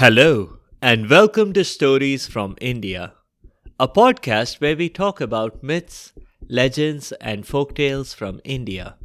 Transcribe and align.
Hello, 0.00 0.56
and 0.80 1.10
welcome 1.10 1.52
to 1.52 1.62
Stories 1.62 2.26
from 2.26 2.56
India, 2.58 3.12
a 3.78 3.86
podcast 3.86 4.58
where 4.58 4.74
we 4.74 4.88
talk 4.88 5.20
about 5.20 5.62
myths, 5.62 6.14
legends, 6.48 7.12
and 7.20 7.44
folktales 7.44 8.14
from 8.14 8.40
India. 8.42 8.96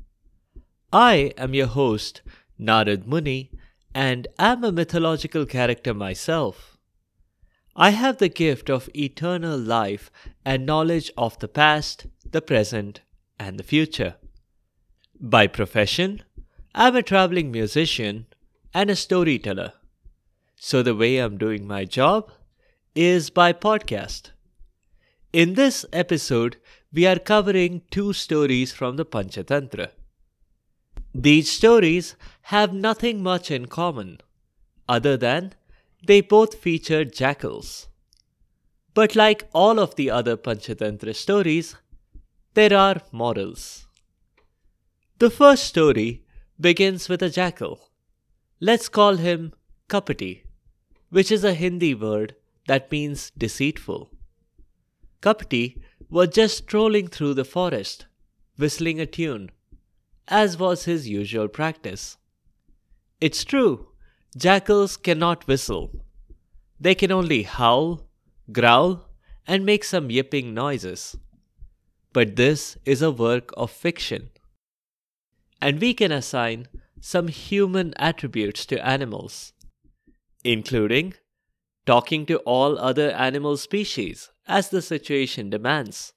I 0.94 1.34
am 1.38 1.54
your 1.54 1.68
host, 1.68 2.22
Narad 2.58 3.06
Muni, 3.06 3.52
and 3.94 4.30
am 4.40 4.64
a 4.64 4.72
mythological 4.72 5.46
character 5.46 5.94
myself. 5.94 6.78
I 7.76 7.90
have 7.90 8.20
the 8.20 8.30
gift 8.30 8.70
of 8.70 8.90
eternal 8.96 9.58
life 9.58 10.10
and 10.46 10.66
knowledge 10.66 11.12
of 11.18 11.38
the 11.40 11.50
past, 11.50 12.06
the 12.32 12.42
present, 12.42 13.02
and 13.38 13.60
the 13.60 13.64
future. 13.64 14.16
By 15.20 15.48
profession, 15.48 16.24
I'm 16.74 16.96
a 16.96 17.04
traveling 17.04 17.52
musician 17.52 18.28
and 18.74 18.90
a 18.90 18.96
storyteller. 18.96 19.74
So 20.68 20.82
the 20.82 20.96
way 20.96 21.20
I'm 21.20 21.38
doing 21.38 21.68
my 21.68 21.86
job 21.86 22.32
is 22.96 23.30
by 23.30 23.54
podcast. 23.54 24.32
In 25.32 25.54
this 25.54 25.86
episode, 25.94 26.58
we 26.92 27.06
are 27.06 27.20
covering 27.20 27.84
two 27.92 28.14
stories 28.14 28.72
from 28.72 28.96
the 28.96 29.06
Panchatantra. 29.06 29.90
These 31.14 31.52
stories 31.52 32.16
have 32.54 32.74
nothing 32.74 33.22
much 33.22 33.52
in 33.52 33.68
common, 33.68 34.22
other 34.90 35.16
than 35.16 35.54
they 36.04 36.22
both 36.22 36.56
feature 36.56 37.06
jackals. 37.06 37.88
But 38.96 39.16
like 39.16 39.48
all 39.54 39.80
of 39.80 39.94
the 39.94 40.10
other 40.10 40.36
Panchatantra 40.36 41.14
stories, 41.14 41.76
there 42.56 42.76
are 42.76 43.04
morals. 43.12 43.86
The 45.20 45.30
first 45.30 45.66
story 45.66 46.24
begins 46.60 47.08
with 47.08 47.22
a 47.22 47.30
jackal. 47.30 47.92
Let's 48.60 48.90
call 48.90 49.18
him 49.18 49.54
Kapati, 49.88 50.45
which 51.10 51.32
is 51.32 51.44
a 51.44 51.54
Hindi 51.54 51.94
word 51.94 52.36
that 52.68 52.92
means 52.92 53.32
deceitful. 53.38 54.12
Kapati 55.22 55.82
was 56.10 56.30
just 56.30 56.58
strolling 56.58 57.08
through 57.08 57.34
the 57.34 57.46
forest, 57.46 58.06
whistling 58.58 59.00
a 59.00 59.06
tune, 59.06 59.52
as 60.28 60.58
was 60.58 60.86
his 60.86 61.08
usual 61.08 61.48
practice. 61.48 62.18
It's 63.22 63.44
true, 63.44 63.88
jackals 64.38 64.98
cannot 64.98 65.48
whistle. 65.48 65.92
They 66.80 66.96
can 66.96 67.12
only 67.12 67.44
howl, 67.44 68.08
growl, 68.52 69.08
and 69.48 69.66
make 69.66 69.84
some 69.84 70.10
yipping 70.10 70.54
noises. 70.54 71.16
But 72.14 72.36
this 72.36 72.78
is 72.86 73.02
a 73.02 73.12
work 73.12 73.52
of 73.58 73.72
fiction. 73.72 74.30
And 75.62 75.80
we 75.80 75.94
can 75.94 76.12
assign 76.12 76.68
some 77.00 77.28
human 77.28 77.94
attributes 77.98 78.66
to 78.68 78.86
animals, 78.86 79.54
including 80.46 81.14
talking 81.86 82.26
to 82.26 82.38
all 82.40 82.78
other 82.80 83.12
animal 83.12 83.58
species 83.58 84.32
as 84.48 84.70
the 84.70 84.82
situation 84.82 85.50
demands, 85.50 86.14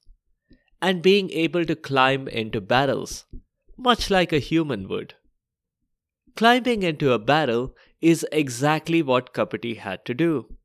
and 0.81 1.01
being 1.01 1.29
able 1.31 1.65
to 1.65 1.75
climb 1.75 2.27
into 2.27 2.61
barrels, 2.61 3.25
much 3.77 4.09
like 4.09 4.31
a 4.31 4.39
human 4.39 4.87
would. 4.87 5.15
Climbing 6.35 6.83
into 6.83 7.11
a 7.11 7.19
barrel 7.19 7.75
is 8.01 8.25
exactly 8.31 9.01
what 9.01 9.33
Kapati 9.33 9.77
had 9.77 10.05
to 10.05 10.13
do. 10.13 10.55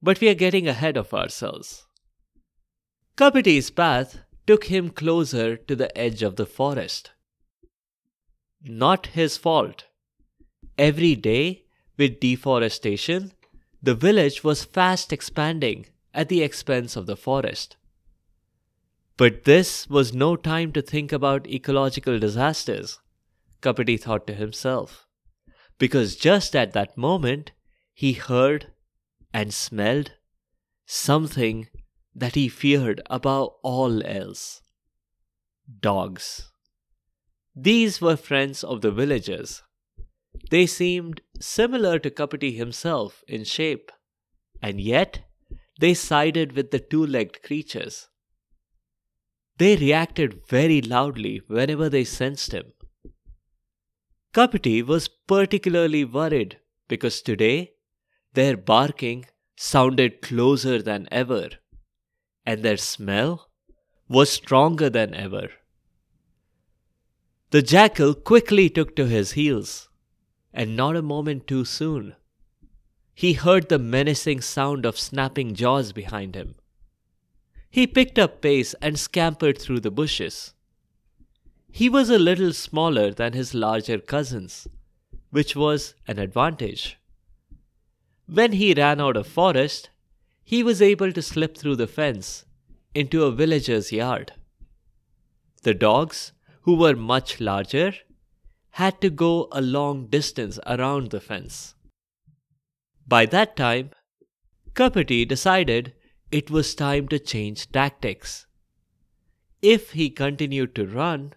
But 0.00 0.20
we 0.20 0.28
are 0.28 0.34
getting 0.34 0.68
ahead 0.68 0.96
of 0.96 1.12
ourselves. 1.12 1.86
Kapati's 3.16 3.70
path 3.70 4.20
took 4.46 4.64
him 4.66 4.90
closer 4.90 5.56
to 5.56 5.74
the 5.74 5.96
edge 5.98 6.22
of 6.22 6.36
the 6.36 6.46
forest. 6.46 7.10
Not 8.62 9.08
his 9.08 9.36
fault. 9.36 9.86
Every 10.78 11.16
day, 11.16 11.64
with 11.98 12.20
deforestation, 12.20 13.32
the 13.82 13.94
village 13.94 14.42
was 14.42 14.64
fast 14.64 15.12
expanding 15.12 15.86
at 16.14 16.28
the 16.28 16.42
expense 16.42 16.96
of 16.96 17.06
the 17.06 17.16
forest. 17.16 17.76
But 19.16 19.44
this 19.44 19.90
was 19.90 20.14
no 20.14 20.36
time 20.36 20.72
to 20.72 20.80
think 20.80 21.12
about 21.12 21.46
ecological 21.48 22.18
disasters, 22.18 23.00
Kapati 23.60 24.00
thought 24.00 24.26
to 24.28 24.34
himself, 24.34 25.06
because 25.78 26.16
just 26.16 26.54
at 26.54 26.72
that 26.72 26.96
moment 26.96 27.50
he 27.92 28.12
heard 28.12 28.72
and 29.34 29.52
smelled 29.52 30.12
something 30.86 31.68
that 32.14 32.36
he 32.36 32.48
feared 32.48 33.02
above 33.10 33.50
all 33.62 34.02
else 34.06 34.62
dogs. 35.80 36.50
These 37.54 38.00
were 38.00 38.16
friends 38.16 38.64
of 38.64 38.80
the 38.80 38.90
villagers. 38.90 39.62
They 40.50 40.66
seemed 40.66 41.20
similar 41.40 41.98
to 41.98 42.10
Kapati 42.10 42.56
himself 42.56 43.22
in 43.28 43.44
shape, 43.44 43.92
and 44.62 44.80
yet 44.80 45.24
they 45.78 45.94
sided 45.94 46.52
with 46.52 46.70
the 46.70 46.78
two 46.78 47.04
legged 47.06 47.42
creatures. 47.42 48.08
They 49.58 49.76
reacted 49.76 50.40
very 50.48 50.80
loudly 50.80 51.42
whenever 51.48 51.88
they 51.88 52.04
sensed 52.04 52.52
him. 52.52 52.72
Kapati 54.32 54.82
was 54.82 55.08
particularly 55.08 56.04
worried 56.04 56.58
because 56.86 57.22
today 57.22 57.72
their 58.34 58.56
barking 58.56 59.26
sounded 59.56 60.22
closer 60.22 60.80
than 60.80 61.08
ever, 61.10 61.48
and 62.46 62.62
their 62.62 62.76
smell 62.76 63.50
was 64.08 64.30
stronger 64.30 64.88
than 64.88 65.12
ever. 65.14 65.50
The 67.50 67.62
jackal 67.62 68.14
quickly 68.14 68.70
took 68.70 68.94
to 68.96 69.06
his 69.06 69.32
heels, 69.32 69.87
and 70.52 70.76
not 70.76 70.96
a 70.96 71.02
moment 71.02 71.46
too 71.46 71.64
soon. 71.64 72.14
He 73.14 73.32
heard 73.32 73.68
the 73.68 73.78
menacing 73.78 74.40
sound 74.42 74.86
of 74.86 74.98
snapping 74.98 75.54
jaws 75.54 75.92
behind 75.92 76.34
him. 76.34 76.54
He 77.70 77.86
picked 77.86 78.18
up 78.18 78.40
pace 78.40 78.74
and 78.80 78.98
scampered 78.98 79.58
through 79.58 79.80
the 79.80 79.90
bushes. 79.90 80.54
He 81.70 81.88
was 81.88 82.10
a 82.10 82.18
little 82.18 82.52
smaller 82.52 83.12
than 83.12 83.32
his 83.34 83.54
larger 83.54 83.98
cousins, 83.98 84.66
which 85.30 85.54
was 85.54 85.94
an 86.06 86.18
advantage. 86.18 86.98
When 88.26 88.52
he 88.52 88.74
ran 88.74 89.00
out 89.00 89.16
of 89.16 89.26
forest, 89.26 89.90
he 90.44 90.62
was 90.62 90.80
able 90.80 91.12
to 91.12 91.22
slip 91.22 91.56
through 91.56 91.76
the 91.76 91.86
fence 91.86 92.46
into 92.94 93.24
a 93.24 93.32
villager's 93.32 93.92
yard. 93.92 94.32
The 95.62 95.74
dogs 95.74 96.32
who 96.62 96.74
were 96.74 96.96
much 96.96 97.40
larger, 97.40 97.92
had 98.78 99.00
to 99.00 99.10
go 99.10 99.48
a 99.50 99.60
long 99.60 100.06
distance 100.06 100.56
around 100.64 101.10
the 101.10 101.20
fence. 101.20 101.74
By 103.08 103.26
that 103.26 103.56
time, 103.56 103.90
Kapati 104.74 105.26
decided 105.26 105.94
it 106.30 106.48
was 106.48 106.76
time 106.76 107.08
to 107.08 107.18
change 107.18 107.72
tactics. 107.72 108.46
If 109.60 109.90
he 109.92 110.10
continued 110.10 110.76
to 110.76 110.86
run, 110.86 111.32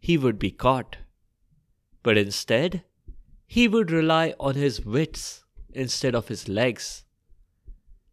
he 0.00 0.18
would 0.18 0.36
be 0.36 0.50
caught. 0.50 0.96
But 2.02 2.18
instead, 2.18 2.82
he 3.46 3.68
would 3.68 3.92
rely 3.92 4.34
on 4.40 4.56
his 4.56 4.84
wits 4.84 5.44
instead 5.72 6.16
of 6.16 6.26
his 6.26 6.48
legs. 6.48 7.04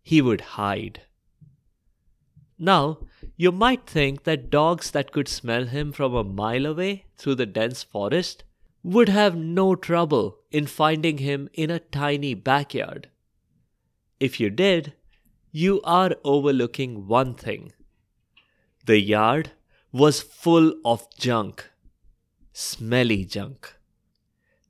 He 0.03 0.21
would 0.21 0.41
hide. 0.41 1.01
Now, 2.59 2.99
you 3.35 3.51
might 3.51 3.87
think 3.87 4.23
that 4.25 4.51
dogs 4.51 4.91
that 4.91 5.11
could 5.11 5.27
smell 5.27 5.65
him 5.65 5.91
from 5.91 6.13
a 6.13 6.23
mile 6.23 6.67
away 6.67 7.05
through 7.17 7.35
the 7.35 7.47
dense 7.47 7.81
forest 7.81 8.43
would 8.87 9.09
have 9.09 9.35
no 9.35 9.75
trouble 9.75 10.37
in 10.49 10.65
finding 10.65 11.17
him 11.17 11.49
in 11.53 11.69
a 11.69 11.77
tiny 11.77 12.33
backyard. 12.33 13.09
If 14.17 14.39
you 14.39 14.49
did, 14.49 14.93
you 15.51 15.81
are 15.83 16.15
overlooking 16.23 17.05
one 17.05 17.33
thing. 17.33 17.73
The 18.85 19.01
yard 19.01 19.51
was 19.91 20.21
full 20.21 20.73
of 20.85 21.05
junk. 21.17 21.69
Smelly 22.53 23.25
junk. 23.25 23.75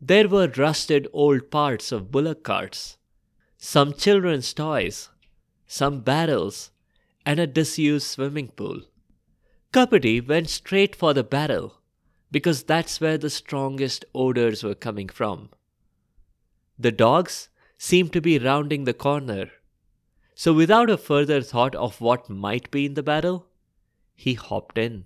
There 0.01 0.27
were 0.27 0.47
rusted 0.47 1.07
old 1.13 1.51
parts 1.51 1.91
of 1.91 2.09
bullock 2.09 2.41
carts, 2.41 2.97
some 3.59 3.93
children's 3.93 4.51
toys, 4.51 5.09
some 5.67 6.01
barrels, 6.01 6.71
and 7.23 7.39
a 7.39 7.45
disused 7.45 8.07
swimming 8.07 8.47
pool. 8.47 8.81
Kapati 9.71 10.27
went 10.27 10.49
straight 10.49 10.95
for 10.95 11.13
the 11.13 11.23
barrel 11.23 11.76
because 12.31 12.63
that's 12.63 12.99
where 12.99 13.17
the 13.17 13.29
strongest 13.29 14.05
odors 14.13 14.63
were 14.63 14.75
coming 14.75 15.09
from. 15.09 15.49
The 16.77 16.91
dogs 16.91 17.49
seemed 17.77 18.13
to 18.13 18.21
be 18.21 18.37
rounding 18.37 18.83
the 18.83 18.93
corner, 18.93 19.51
so 20.35 20.53
without 20.53 20.89
a 20.89 20.97
further 20.97 21.41
thought 21.41 21.75
of 21.75 22.01
what 22.01 22.29
might 22.29 22.69
be 22.69 22.85
in 22.85 22.93
the 22.93 23.03
barrel, 23.03 23.47
he 24.15 24.33
hopped 24.33 24.77
in. 24.77 25.05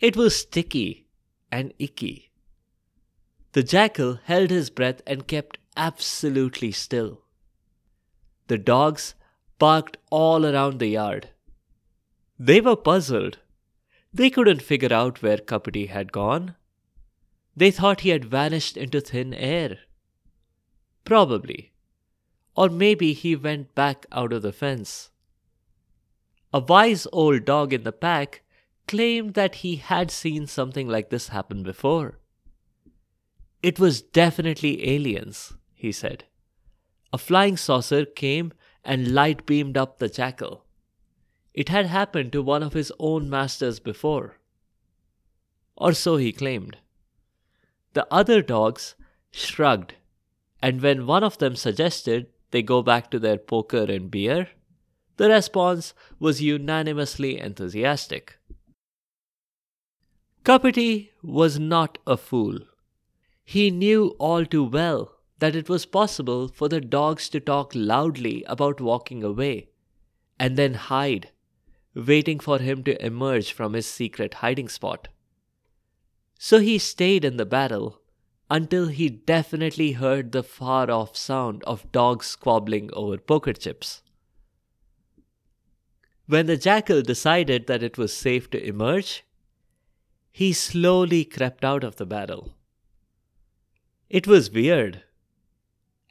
It 0.00 0.16
was 0.16 0.36
sticky 0.36 1.06
and 1.50 1.72
icky. 1.78 2.30
The 3.52 3.62
jackal 3.62 4.18
held 4.24 4.50
his 4.50 4.68
breath 4.68 5.00
and 5.06 5.26
kept 5.26 5.56
absolutely 5.76 6.72
still. 6.72 7.22
The 8.48 8.58
dogs 8.58 9.14
barked 9.58 9.96
all 10.10 10.44
around 10.44 10.78
the 10.78 10.88
yard. 10.88 11.30
They 12.38 12.60
were 12.60 12.76
puzzled. 12.76 13.38
They 14.16 14.30
couldn't 14.30 14.62
figure 14.62 14.94
out 14.94 15.20
where 15.20 15.36
Kapati 15.36 15.88
had 15.88 16.10
gone. 16.10 16.54
They 17.54 17.70
thought 17.70 18.00
he 18.00 18.08
had 18.08 18.24
vanished 18.24 18.78
into 18.78 19.02
thin 19.02 19.34
air. 19.34 19.80
Probably. 21.04 21.74
Or 22.56 22.70
maybe 22.70 23.12
he 23.12 23.36
went 23.36 23.74
back 23.74 24.06
out 24.10 24.32
of 24.32 24.40
the 24.40 24.52
fence. 24.52 25.10
A 26.50 26.60
wise 26.60 27.06
old 27.12 27.44
dog 27.44 27.74
in 27.74 27.82
the 27.82 27.92
pack 27.92 28.42
claimed 28.88 29.34
that 29.34 29.56
he 29.56 29.76
had 29.76 30.10
seen 30.10 30.46
something 30.46 30.88
like 30.88 31.10
this 31.10 31.28
happen 31.28 31.62
before. 31.62 32.18
It 33.62 33.78
was 33.78 34.00
definitely 34.00 34.88
aliens, 34.88 35.52
he 35.74 35.92
said. 35.92 36.24
A 37.12 37.18
flying 37.18 37.58
saucer 37.58 38.06
came 38.06 38.54
and 38.82 39.12
light 39.12 39.44
beamed 39.44 39.76
up 39.76 39.98
the 39.98 40.08
jackal. 40.08 40.65
It 41.56 41.70
had 41.70 41.86
happened 41.86 42.32
to 42.32 42.42
one 42.42 42.62
of 42.62 42.74
his 42.74 42.92
own 42.98 43.30
masters 43.30 43.80
before. 43.80 44.36
Or 45.74 45.94
so 45.94 46.18
he 46.18 46.30
claimed. 46.30 46.76
The 47.94 48.06
other 48.10 48.42
dogs 48.42 48.94
shrugged, 49.30 49.94
and 50.60 50.82
when 50.82 51.06
one 51.06 51.24
of 51.24 51.38
them 51.38 51.56
suggested 51.56 52.26
they 52.50 52.62
go 52.62 52.82
back 52.82 53.10
to 53.10 53.18
their 53.18 53.38
poker 53.38 53.84
and 53.84 54.10
beer, 54.10 54.50
the 55.16 55.30
response 55.30 55.94
was 56.18 56.42
unanimously 56.42 57.38
enthusiastic. 57.38 58.38
Kapati 60.44 61.08
was 61.22 61.58
not 61.58 61.96
a 62.06 62.18
fool. 62.18 62.58
He 63.44 63.70
knew 63.70 64.14
all 64.18 64.44
too 64.44 64.64
well 64.64 65.12
that 65.38 65.56
it 65.56 65.70
was 65.70 65.86
possible 65.86 66.48
for 66.48 66.68
the 66.68 66.82
dogs 66.82 67.30
to 67.30 67.40
talk 67.40 67.72
loudly 67.74 68.44
about 68.44 68.80
walking 68.80 69.24
away 69.24 69.70
and 70.38 70.56
then 70.58 70.74
hide, 70.74 71.30
waiting 71.96 72.38
for 72.38 72.58
him 72.58 72.84
to 72.84 73.04
emerge 73.04 73.52
from 73.52 73.72
his 73.72 73.86
secret 73.86 74.34
hiding 74.34 74.68
spot. 74.68 75.08
So 76.38 76.58
he 76.58 76.78
stayed 76.78 77.24
in 77.24 77.38
the 77.38 77.46
battle 77.46 78.02
until 78.50 78.88
he 78.88 79.08
definitely 79.08 79.92
heard 79.92 80.30
the 80.30 80.42
far 80.42 80.90
off 80.90 81.16
sound 81.16 81.64
of 81.64 81.90
dogs 81.92 82.26
squabbling 82.26 82.90
over 82.92 83.16
poker 83.16 83.54
chips. 83.54 84.02
When 86.26 86.46
the 86.46 86.56
jackal 86.56 87.02
decided 87.02 87.66
that 87.66 87.82
it 87.82 87.96
was 87.96 88.12
safe 88.12 88.50
to 88.50 88.62
emerge, 88.62 89.24
he 90.30 90.52
slowly 90.52 91.24
crept 91.24 91.64
out 91.64 91.82
of 91.82 91.96
the 91.96 92.06
battle. 92.06 92.54
It 94.10 94.26
was 94.26 94.50
weird, 94.50 95.02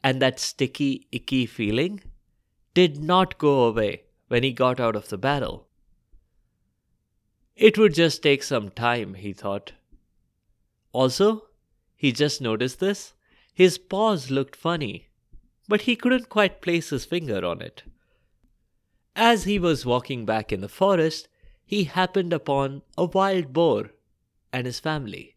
and 0.02 0.20
that 0.20 0.40
sticky, 0.40 1.06
icky 1.12 1.46
feeling 1.46 2.00
did 2.74 2.98
not 2.98 3.38
go 3.38 3.64
away 3.64 4.02
when 4.28 4.42
he 4.42 4.52
got 4.52 4.80
out 4.80 4.96
of 4.96 5.08
the 5.08 5.18
battle. 5.18 5.65
It 7.56 7.78
would 7.78 7.94
just 7.94 8.22
take 8.22 8.42
some 8.42 8.70
time, 8.70 9.14
he 9.14 9.32
thought. 9.32 9.72
Also, 10.92 11.46
he 11.96 12.12
just 12.12 12.40
noticed 12.40 12.80
this. 12.80 13.14
His 13.54 13.78
paws 13.78 14.30
looked 14.30 14.54
funny, 14.54 15.08
but 15.66 15.82
he 15.82 15.96
couldn't 15.96 16.28
quite 16.28 16.60
place 16.60 16.90
his 16.90 17.06
finger 17.06 17.44
on 17.44 17.62
it. 17.62 17.82
As 19.14 19.44
he 19.44 19.58
was 19.58 19.86
walking 19.86 20.26
back 20.26 20.52
in 20.52 20.60
the 20.60 20.68
forest, 20.68 21.28
he 21.64 21.84
happened 21.84 22.34
upon 22.34 22.82
a 22.98 23.06
wild 23.06 23.54
boar 23.54 23.92
and 24.52 24.66
his 24.66 24.78
family. 24.78 25.36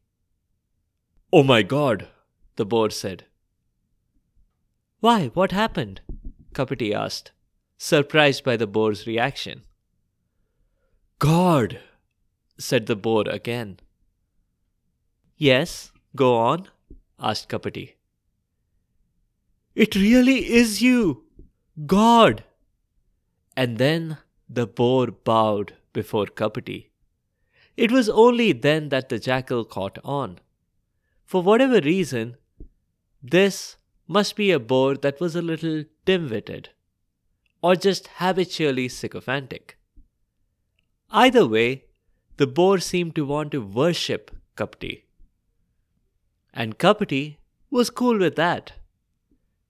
Oh 1.31 1.43
my 1.43 1.61
god, 1.61 2.09
the 2.57 2.65
boar 2.65 2.89
said. 2.89 3.23
Why, 4.99 5.27
what 5.27 5.53
happened? 5.53 6.01
Kapati 6.53 6.93
asked, 6.93 7.31
surprised 7.77 8.43
by 8.43 8.57
the 8.57 8.67
boar's 8.67 9.07
reaction. 9.07 9.63
God, 11.19 11.79
said 12.59 12.85
the 12.85 12.95
boar 12.95 13.23
again. 13.27 13.79
Yes, 15.37 15.91
go 16.15 16.35
on, 16.35 16.67
asked 17.19 17.49
Kapati. 17.49 17.93
It 19.73 19.95
really 19.95 20.51
is 20.51 20.81
you! 20.81 21.23
God! 21.85 22.43
And 23.55 23.77
then 23.77 24.17
the 24.49 24.67
boar 24.67 25.07
bowed 25.07 25.73
before 25.93 26.25
Kapati. 26.25 26.87
It 27.77 27.91
was 27.91 28.09
only 28.09 28.51
then 28.51 28.89
that 28.89 29.07
the 29.07 29.19
jackal 29.19 29.63
caught 29.63 29.97
on. 30.03 30.39
For 31.23 31.41
whatever 31.41 31.79
reason, 31.79 32.35
this 33.23 33.77
must 34.07 34.35
be 34.35 34.51
a 34.51 34.59
boar 34.59 34.95
that 34.95 35.21
was 35.21 35.35
a 35.35 35.41
little 35.41 35.85
dim 36.03 36.29
witted, 36.29 36.69
or 37.61 37.75
just 37.75 38.09
habitually 38.15 38.89
sycophantic. 38.89 39.77
Either 41.11 41.45
way, 41.47 41.85
the 42.39 42.47
boar 42.47 42.79
seemed 42.79 43.13
to 43.15 43.25
want 43.25 43.51
to 43.51 43.59
worship 43.59 44.31
Kapati. 44.55 45.03
And 46.53 46.77
Kapati 46.77 47.35
was 47.69 47.89
cool 47.89 48.17
with 48.17 48.37
that. 48.37 48.71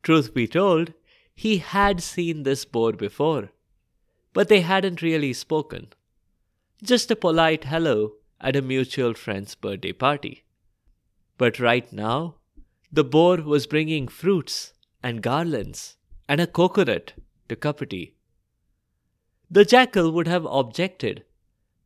Truth 0.03 0.35
be 0.35 0.47
told, 0.47 0.93
he 1.33 1.57
had 1.57 2.03
seen 2.03 2.43
this 2.43 2.65
boar 2.65 2.91
before, 2.93 3.49
but 4.33 4.49
they 4.49 4.61
hadn't 4.61 5.01
really 5.01 5.33
spoken. 5.33 5.87
Just 6.83 7.09
a 7.09 7.15
polite 7.15 7.63
hello 7.63 8.13
at 8.39 8.55
a 8.55 8.61
mutual 8.61 9.15
friend's 9.15 9.55
birthday 9.55 9.91
party. 9.91 10.43
But 11.39 11.59
right 11.59 11.91
now, 11.91 12.35
the 12.91 13.03
boar 13.03 13.37
was 13.37 13.65
bringing 13.65 14.07
fruits 14.07 14.73
and 15.01 15.23
garlands 15.23 15.97
and 16.27 16.39
a 16.39 16.45
coconut 16.45 17.13
to 17.47 17.55
Kapati. 17.55 18.13
The 19.49 19.65
jackal 19.65 20.11
would 20.11 20.27
have 20.27 20.45
objected, 20.45 21.23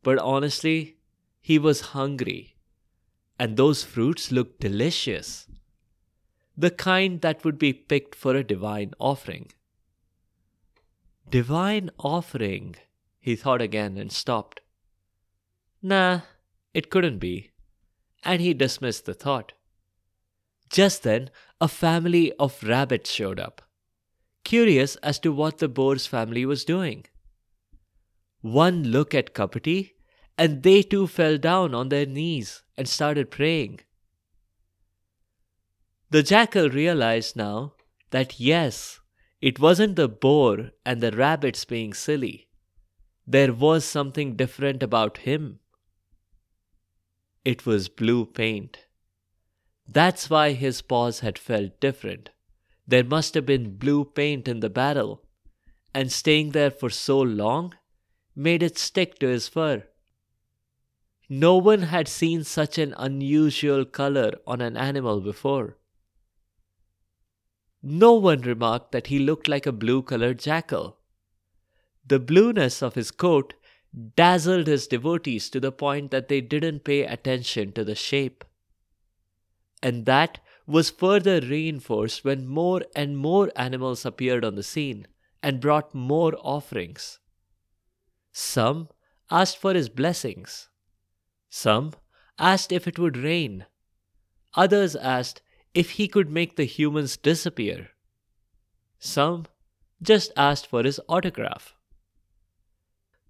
but 0.04 0.18
honestly, 0.18 0.98
he 1.40 1.58
was 1.58 1.92
hungry 1.96 2.54
and 3.38 3.56
those 3.56 3.82
fruits 3.82 4.30
looked 4.30 4.60
delicious. 4.60 5.46
The 6.56 6.70
kind 6.70 7.20
that 7.22 7.44
would 7.44 7.58
be 7.58 7.72
picked 7.72 8.14
for 8.14 8.36
a 8.36 8.44
divine 8.44 8.92
offering. 9.00 9.50
Divine 11.28 11.90
offering, 11.98 12.76
he 13.18 13.34
thought 13.34 13.60
again 13.60 13.96
and 13.98 14.12
stopped. 14.12 14.60
Nah, 15.82 16.20
it 16.72 16.90
couldn't 16.90 17.18
be, 17.18 17.50
and 18.22 18.40
he 18.40 18.54
dismissed 18.54 19.04
the 19.04 19.14
thought. 19.14 19.52
Just 20.70 21.02
then, 21.02 21.30
a 21.60 21.68
family 21.68 22.32
of 22.34 22.62
rabbits 22.62 23.10
showed 23.10 23.40
up, 23.40 23.62
curious 24.44 24.96
as 24.96 25.18
to 25.20 25.32
what 25.32 25.58
the 25.58 25.68
boar's 25.68 26.06
family 26.06 26.46
was 26.46 26.64
doing. 26.64 27.04
One 28.40 28.84
look 28.84 29.14
at 29.14 29.34
Kapati 29.34 29.93
and 30.36 30.62
they 30.62 30.82
too 30.82 31.06
fell 31.06 31.38
down 31.38 31.74
on 31.74 31.88
their 31.88 32.06
knees 32.06 32.62
and 32.76 32.88
started 32.88 33.30
praying. 33.30 33.80
The 36.10 36.22
jackal 36.22 36.70
realized 36.70 37.36
now 37.36 37.74
that 38.10 38.38
yes, 38.38 39.00
it 39.40 39.58
wasn't 39.58 39.96
the 39.96 40.08
boar 40.08 40.70
and 40.84 41.00
the 41.00 41.12
rabbits 41.12 41.64
being 41.64 41.92
silly. 41.92 42.48
There 43.26 43.52
was 43.52 43.84
something 43.84 44.36
different 44.36 44.82
about 44.82 45.18
him. 45.18 45.60
It 47.44 47.66
was 47.66 47.88
blue 47.88 48.26
paint. 48.26 48.86
That's 49.86 50.30
why 50.30 50.52
his 50.52 50.82
paws 50.82 51.20
had 51.20 51.38
felt 51.38 51.80
different. 51.80 52.30
There 52.86 53.04
must 53.04 53.34
have 53.34 53.46
been 53.46 53.76
blue 53.76 54.04
paint 54.04 54.48
in 54.48 54.60
the 54.60 54.70
barrel, 54.70 55.22
and 55.94 56.10
staying 56.10 56.50
there 56.50 56.70
for 56.70 56.90
so 56.90 57.20
long 57.20 57.74
made 58.34 58.62
it 58.62 58.78
stick 58.78 59.18
to 59.18 59.28
his 59.28 59.48
fur. 59.48 59.84
No 61.28 61.56
one 61.56 61.82
had 61.82 62.06
seen 62.06 62.44
such 62.44 62.78
an 62.78 62.94
unusual 62.96 63.84
color 63.84 64.32
on 64.46 64.60
an 64.60 64.76
animal 64.76 65.20
before. 65.20 65.76
No 67.82 68.14
one 68.14 68.42
remarked 68.42 68.92
that 68.92 69.08
he 69.08 69.18
looked 69.18 69.48
like 69.48 69.66
a 69.66 69.72
blue 69.72 70.02
colored 70.02 70.38
jackal. 70.38 70.98
The 72.06 72.18
blueness 72.18 72.82
of 72.82 72.94
his 72.94 73.10
coat 73.10 73.54
dazzled 74.16 74.66
his 74.66 74.86
devotees 74.86 75.48
to 75.50 75.60
the 75.60 75.72
point 75.72 76.10
that 76.10 76.28
they 76.28 76.40
didn't 76.40 76.84
pay 76.84 77.04
attention 77.04 77.72
to 77.72 77.84
the 77.84 77.94
shape. 77.94 78.44
And 79.82 80.06
that 80.06 80.40
was 80.66 80.90
further 80.90 81.40
reinforced 81.40 82.24
when 82.24 82.46
more 82.46 82.82
and 82.96 83.16
more 83.18 83.50
animals 83.54 84.04
appeared 84.04 84.44
on 84.44 84.54
the 84.54 84.62
scene 84.62 85.06
and 85.42 85.60
brought 85.60 85.94
more 85.94 86.34
offerings. 86.42 87.18
Some 88.32 88.88
asked 89.30 89.58
for 89.58 89.74
his 89.74 89.88
blessings. 89.88 90.68
Some 91.56 91.92
asked 92.36 92.72
if 92.72 92.88
it 92.88 92.98
would 92.98 93.16
rain. 93.16 93.66
Others 94.54 94.96
asked 94.96 95.40
if 95.72 95.90
he 95.92 96.08
could 96.08 96.28
make 96.28 96.56
the 96.56 96.64
humans 96.64 97.16
disappear. 97.16 97.90
Some 98.98 99.46
just 100.02 100.32
asked 100.36 100.66
for 100.66 100.82
his 100.82 101.00
autograph. 101.08 101.76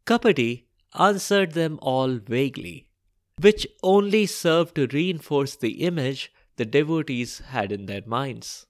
Kapati 0.07 0.65
answered 0.99 1.53
them 1.53 1.79
all 1.83 2.17
vaguely, 2.17 2.89
which 3.39 3.67
only 3.83 4.25
served 4.25 4.77
to 4.77 4.87
reinforce 4.87 5.55
the 5.55 5.83
image 5.83 6.33
the 6.57 6.65
devotees 6.65 7.41
had 7.41 7.71
in 7.71 7.85
their 7.85 8.07
minds. 8.07 8.67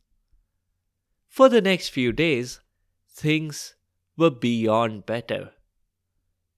For 1.29 1.49
the 1.49 1.61
next 1.61 1.91
few 1.91 2.11
days, 2.11 2.59
things 3.09 3.77
were 4.17 4.31
beyond 4.31 5.07
better. 5.07 5.53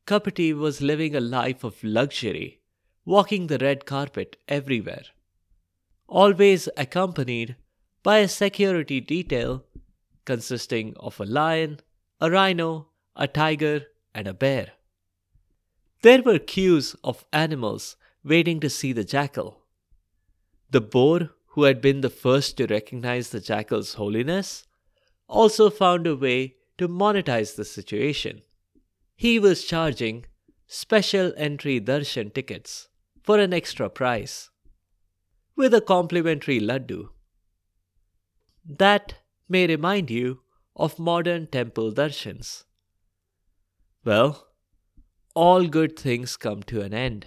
Kapati 0.07 0.55
was 0.55 0.81
living 0.81 1.15
a 1.15 1.21
life 1.21 1.63
of 1.63 1.85
luxury 1.85 2.63
walking 3.07 3.47
the 3.47 3.59
red 3.59 3.87
carpet 3.87 4.37
everywhere. 4.49 5.05
Always 6.09 6.69
accompanied 6.77 7.55
by 8.03 8.19
a 8.19 8.29
security 8.29 9.01
detail 9.01 9.65
consisting 10.25 10.95
of 10.99 11.21
a 11.21 11.25
lion, 11.25 11.79
a 12.21 12.31
rhino, 12.31 12.89
a 13.15 13.29
tiger, 13.29 13.87
and 14.13 14.27
a 14.27 14.35
bear. 14.35 14.73
There 16.03 16.23
were 16.23 16.41
queues 16.41 16.97
of 17.05 17.25
animals 17.33 17.97
waiting 18.25 18.59
to 18.61 18.69
see 18.69 18.93
the 18.93 19.05
jackal. 19.05 19.63
The 20.71 20.81
boar, 20.81 21.31
who 21.51 21.63
had 21.63 21.81
been 21.81 22.01
the 22.01 22.11
first 22.11 22.57
to 22.57 22.67
recognize 22.67 23.31
the 23.31 23.41
jackal's 23.41 23.95
holiness, 23.95 24.67
also 25.29 25.71
found 25.71 26.07
a 26.07 26.17
way 26.17 26.57
to 26.79 26.89
monetize 26.89 27.55
the 27.55 27.65
situation. 27.65 28.43
He 29.15 29.39
was 29.39 29.65
charging 29.65 30.27
special 30.67 31.33
entry 31.37 31.81
darshan 31.81 32.35
tickets 32.35 32.89
for 33.27 33.41
an 33.41 33.53
extra 33.53 33.91
price 33.91 34.51
with 35.57 35.75
a 35.75 35.81
complimentary 35.81 36.61
laddu. 36.61 37.09
That 38.65 39.15
may 39.49 39.67
remind 39.67 40.11
you 40.11 40.41
of 40.77 40.99
modern 40.99 41.49
temple 41.49 41.93
darshans. 41.93 42.65
Well, 44.05 44.47
all 45.35 45.67
good 45.67 45.99
things 45.99 46.37
come 46.37 46.63
to 46.65 46.83
an 46.83 46.95
end. 46.95 47.27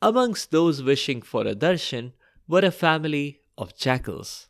Amongst 0.00 0.50
those 0.50 0.82
wishing 0.82 1.20
for 1.20 1.46
a 1.46 1.54
darshan 1.54 2.12
were 2.48 2.64
a 2.64 2.70
family 2.70 3.40
of 3.58 3.76
jackals. 3.76 4.48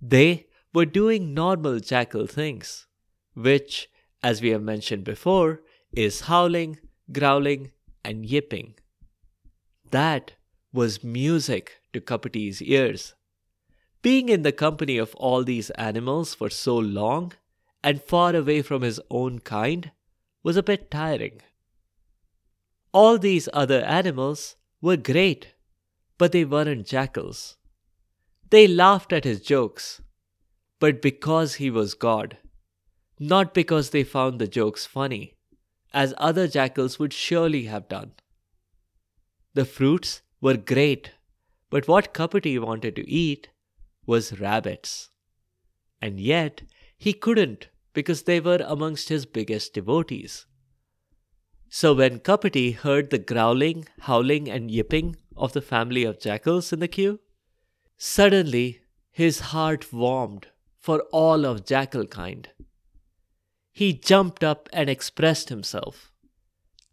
They 0.00 0.46
were 0.72 0.86
doing 0.86 1.34
normal 1.34 1.80
jackal 1.80 2.26
things, 2.26 2.86
which, 3.34 3.88
as 4.22 4.40
we 4.40 4.50
have 4.50 4.62
mentioned 4.62 5.02
before, 5.04 5.60
is 5.92 6.22
howling, 6.22 6.78
growling, 7.10 7.72
and 8.04 8.24
yipping. 8.24 8.74
That 9.90 10.32
was 10.72 11.02
music 11.02 11.80
to 11.92 12.00
Kapati's 12.00 12.62
ears. 12.62 13.14
Being 14.02 14.28
in 14.28 14.42
the 14.42 14.52
company 14.52 14.98
of 14.98 15.14
all 15.16 15.44
these 15.44 15.70
animals 15.70 16.34
for 16.34 16.48
so 16.48 16.76
long 16.76 17.32
and 17.82 18.02
far 18.02 18.34
away 18.34 18.62
from 18.62 18.82
his 18.82 19.00
own 19.10 19.40
kind 19.40 19.90
was 20.42 20.56
a 20.56 20.62
bit 20.62 20.90
tiring. 20.90 21.40
All 22.92 23.18
these 23.18 23.48
other 23.52 23.80
animals 23.82 24.56
were 24.80 24.96
great, 24.96 25.54
but 26.18 26.32
they 26.32 26.44
weren't 26.44 26.86
jackals. 26.86 27.56
They 28.50 28.66
laughed 28.66 29.12
at 29.12 29.24
his 29.24 29.40
jokes, 29.40 30.00
but 30.78 31.02
because 31.02 31.54
he 31.54 31.70
was 31.70 31.94
God, 31.94 32.38
not 33.18 33.54
because 33.54 33.90
they 33.90 34.02
found 34.02 34.38
the 34.38 34.48
jokes 34.48 34.86
funny, 34.86 35.36
as 35.92 36.14
other 36.16 36.48
jackals 36.48 36.98
would 36.98 37.12
surely 37.12 37.64
have 37.64 37.88
done. 37.88 38.12
The 39.54 39.64
fruits 39.64 40.22
were 40.40 40.56
great, 40.56 41.12
but 41.70 41.88
what 41.88 42.14
Kapati 42.14 42.58
wanted 42.58 42.96
to 42.96 43.08
eat 43.10 43.48
was 44.06 44.40
rabbits. 44.40 45.10
And 46.00 46.20
yet 46.20 46.62
he 46.96 47.12
couldn't 47.12 47.68
because 47.92 48.22
they 48.22 48.40
were 48.40 48.64
amongst 48.66 49.08
his 49.08 49.26
biggest 49.26 49.74
devotees. 49.74 50.46
So 51.68 51.94
when 51.94 52.20
Kapati 52.20 52.74
heard 52.74 53.10
the 53.10 53.18
growling, 53.18 53.86
howling, 54.00 54.48
and 54.48 54.70
yipping 54.70 55.16
of 55.36 55.52
the 55.52 55.60
family 55.60 56.04
of 56.04 56.20
jackals 56.20 56.72
in 56.72 56.80
the 56.80 56.88
queue, 56.88 57.20
suddenly 57.96 58.80
his 59.10 59.40
heart 59.40 59.92
warmed 59.92 60.48
for 60.78 61.02
all 61.12 61.44
of 61.44 61.66
jackal 61.66 62.06
kind. 62.06 62.48
He 63.72 63.92
jumped 63.92 64.42
up 64.42 64.68
and 64.72 64.88
expressed 64.88 65.48
himself, 65.48 66.12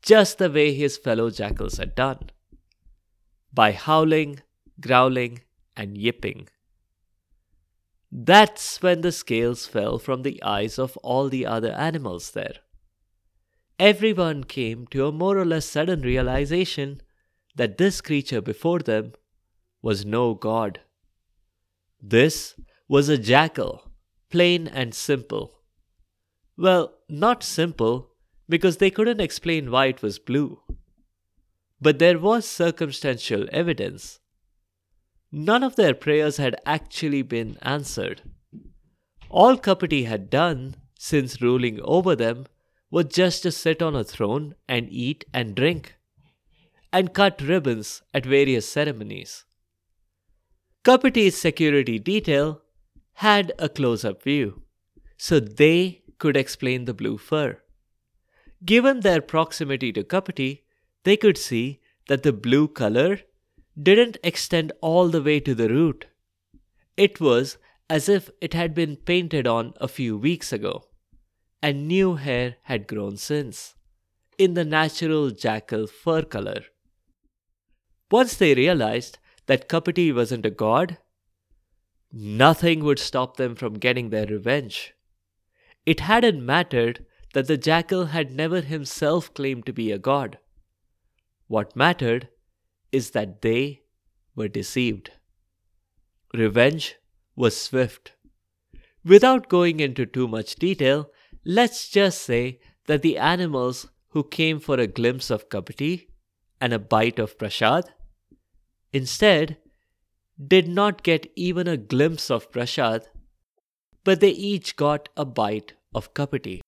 just 0.01 0.37
the 0.37 0.49
way 0.49 0.73
his 0.73 0.97
fellow 0.97 1.29
jackals 1.29 1.77
had 1.77 1.95
done, 1.95 2.29
by 3.53 3.71
howling, 3.71 4.41
growling, 4.79 5.41
and 5.75 5.97
yipping. 5.97 6.47
That's 8.11 8.81
when 8.81 9.01
the 9.01 9.11
scales 9.11 9.65
fell 9.65 9.99
from 9.99 10.21
the 10.23 10.41
eyes 10.41 10.79
of 10.79 10.97
all 10.97 11.29
the 11.29 11.45
other 11.45 11.71
animals 11.71 12.31
there. 12.31 12.55
Everyone 13.79 14.43
came 14.43 14.87
to 14.87 15.05
a 15.05 15.11
more 15.11 15.37
or 15.37 15.45
less 15.45 15.65
sudden 15.65 16.01
realization 16.01 17.01
that 17.55 17.77
this 17.77 18.01
creature 18.01 18.41
before 18.41 18.79
them 18.79 19.13
was 19.81 20.05
no 20.05 20.33
god. 20.33 20.79
This 22.01 22.55
was 22.87 23.09
a 23.09 23.17
jackal, 23.17 23.91
plain 24.29 24.67
and 24.67 24.93
simple. 24.93 25.59
Well, 26.57 26.93
not 27.09 27.43
simple, 27.43 28.11
because 28.49 28.77
they 28.77 28.89
couldn't 28.89 29.21
explain 29.21 29.69
why 29.69 29.87
it 29.87 30.01
was 30.01 30.17
blue. 30.19 30.59
But 31.79 31.99
there 31.99 32.19
was 32.19 32.45
circumstantial 32.45 33.47
evidence 33.51 34.19
None 35.31 35.63
of 35.63 35.75
their 35.75 35.93
prayers 35.93 36.37
had 36.37 36.55
actually 36.65 37.21
been 37.21 37.57
answered. 37.61 38.21
All 39.29 39.57
Kapati 39.57 40.05
had 40.05 40.29
done 40.29 40.75
since 40.97 41.41
ruling 41.41 41.81
over 41.81 42.15
them 42.15 42.45
was 42.89 43.05
just 43.05 43.43
to 43.43 43.51
sit 43.51 43.81
on 43.81 43.95
a 43.95 44.05
throne 44.05 44.55
and 44.67 44.87
eat 44.89 45.25
and 45.33 45.53
drink, 45.53 45.95
and 46.93 47.13
cut 47.13 47.41
ribbons 47.41 48.01
at 48.13 48.25
various 48.25 48.67
ceremonies. 48.67 49.43
Kapati's 50.85 51.37
security 51.37 51.99
detail 51.99 52.61
had 53.15 53.51
a 53.59 53.67
close 53.67 54.05
up 54.05 54.23
view, 54.23 54.61
so 55.17 55.41
they 55.41 56.03
could 56.17 56.37
explain 56.37 56.85
the 56.85 56.93
blue 56.93 57.17
fur. 57.17 57.61
Given 58.63 59.01
their 59.01 59.21
proximity 59.21 59.91
to 59.91 60.03
Kapati, 60.03 60.61
they 61.07 61.15
could 61.15 61.37
see 61.37 61.79
that 62.09 62.23
the 62.23 62.33
blue 62.33 62.67
color 62.67 63.19
didn't 63.81 64.17
extend 64.23 64.73
all 64.81 65.07
the 65.07 65.21
way 65.21 65.39
to 65.39 65.55
the 65.55 65.69
root. 65.69 66.07
It 66.97 67.21
was 67.21 67.57
as 67.89 68.09
if 68.09 68.29
it 68.41 68.53
had 68.53 68.73
been 68.73 68.97
painted 68.97 69.47
on 69.47 69.73
a 69.79 69.87
few 69.87 70.17
weeks 70.17 70.51
ago, 70.51 70.73
and 71.61 71.87
new 71.87 72.15
hair 72.15 72.57
had 72.63 72.87
grown 72.87 73.15
since, 73.15 73.75
in 74.37 74.53
the 74.53 74.65
natural 74.65 75.29
jackal 75.31 75.87
fur 75.87 76.23
color. 76.23 76.63
Once 78.11 78.35
they 78.35 78.53
realized 78.53 79.17
that 79.45 79.69
Kapati 79.69 80.13
wasn't 80.13 80.45
a 80.45 80.49
god, 80.49 80.97
nothing 82.11 82.83
would 82.83 82.99
stop 82.99 83.37
them 83.37 83.55
from 83.55 83.79
getting 83.85 84.09
their 84.09 84.25
revenge. 84.25 84.93
It 85.85 86.01
hadn't 86.01 86.45
mattered 86.45 87.05
that 87.33 87.47
the 87.47 87.57
jackal 87.57 88.07
had 88.07 88.31
never 88.31 88.59
himself 88.59 89.33
claimed 89.33 89.65
to 89.67 89.73
be 89.73 89.93
a 89.93 89.97
god. 89.97 90.37
What 91.47 91.75
mattered 91.75 92.29
is 92.91 93.11
that 93.11 93.41
they 93.41 93.81
were 94.35 94.47
deceived. 94.47 95.11
Revenge 96.33 96.95
was 97.35 97.59
swift. 97.59 98.13
Without 99.03 99.47
going 99.47 99.79
into 99.79 100.05
too 100.05 100.27
much 100.27 100.55
detail, 100.55 101.09
let's 101.45 101.89
just 101.89 102.21
say 102.21 102.59
that 102.87 103.01
the 103.01 103.17
animals 103.17 103.87
who 104.09 104.23
came 104.23 104.59
for 104.59 104.79
a 104.79 104.87
glimpse 104.87 105.29
of 105.29 105.49
Kapati 105.49 106.07
and 106.59 106.73
a 106.73 106.79
bite 106.79 107.19
of 107.19 107.37
Prasad 107.37 107.85
instead 108.91 109.57
did 110.45 110.67
not 110.67 111.03
get 111.03 111.31
even 111.35 111.67
a 111.67 111.77
glimpse 111.77 112.29
of 112.29 112.51
Prasad, 112.51 113.07
but 114.03 114.19
they 114.19 114.29
each 114.29 114.75
got 114.75 115.09
a 115.15 115.25
bite 115.25 115.73
of 115.93 116.13
Kapati, 116.13 116.61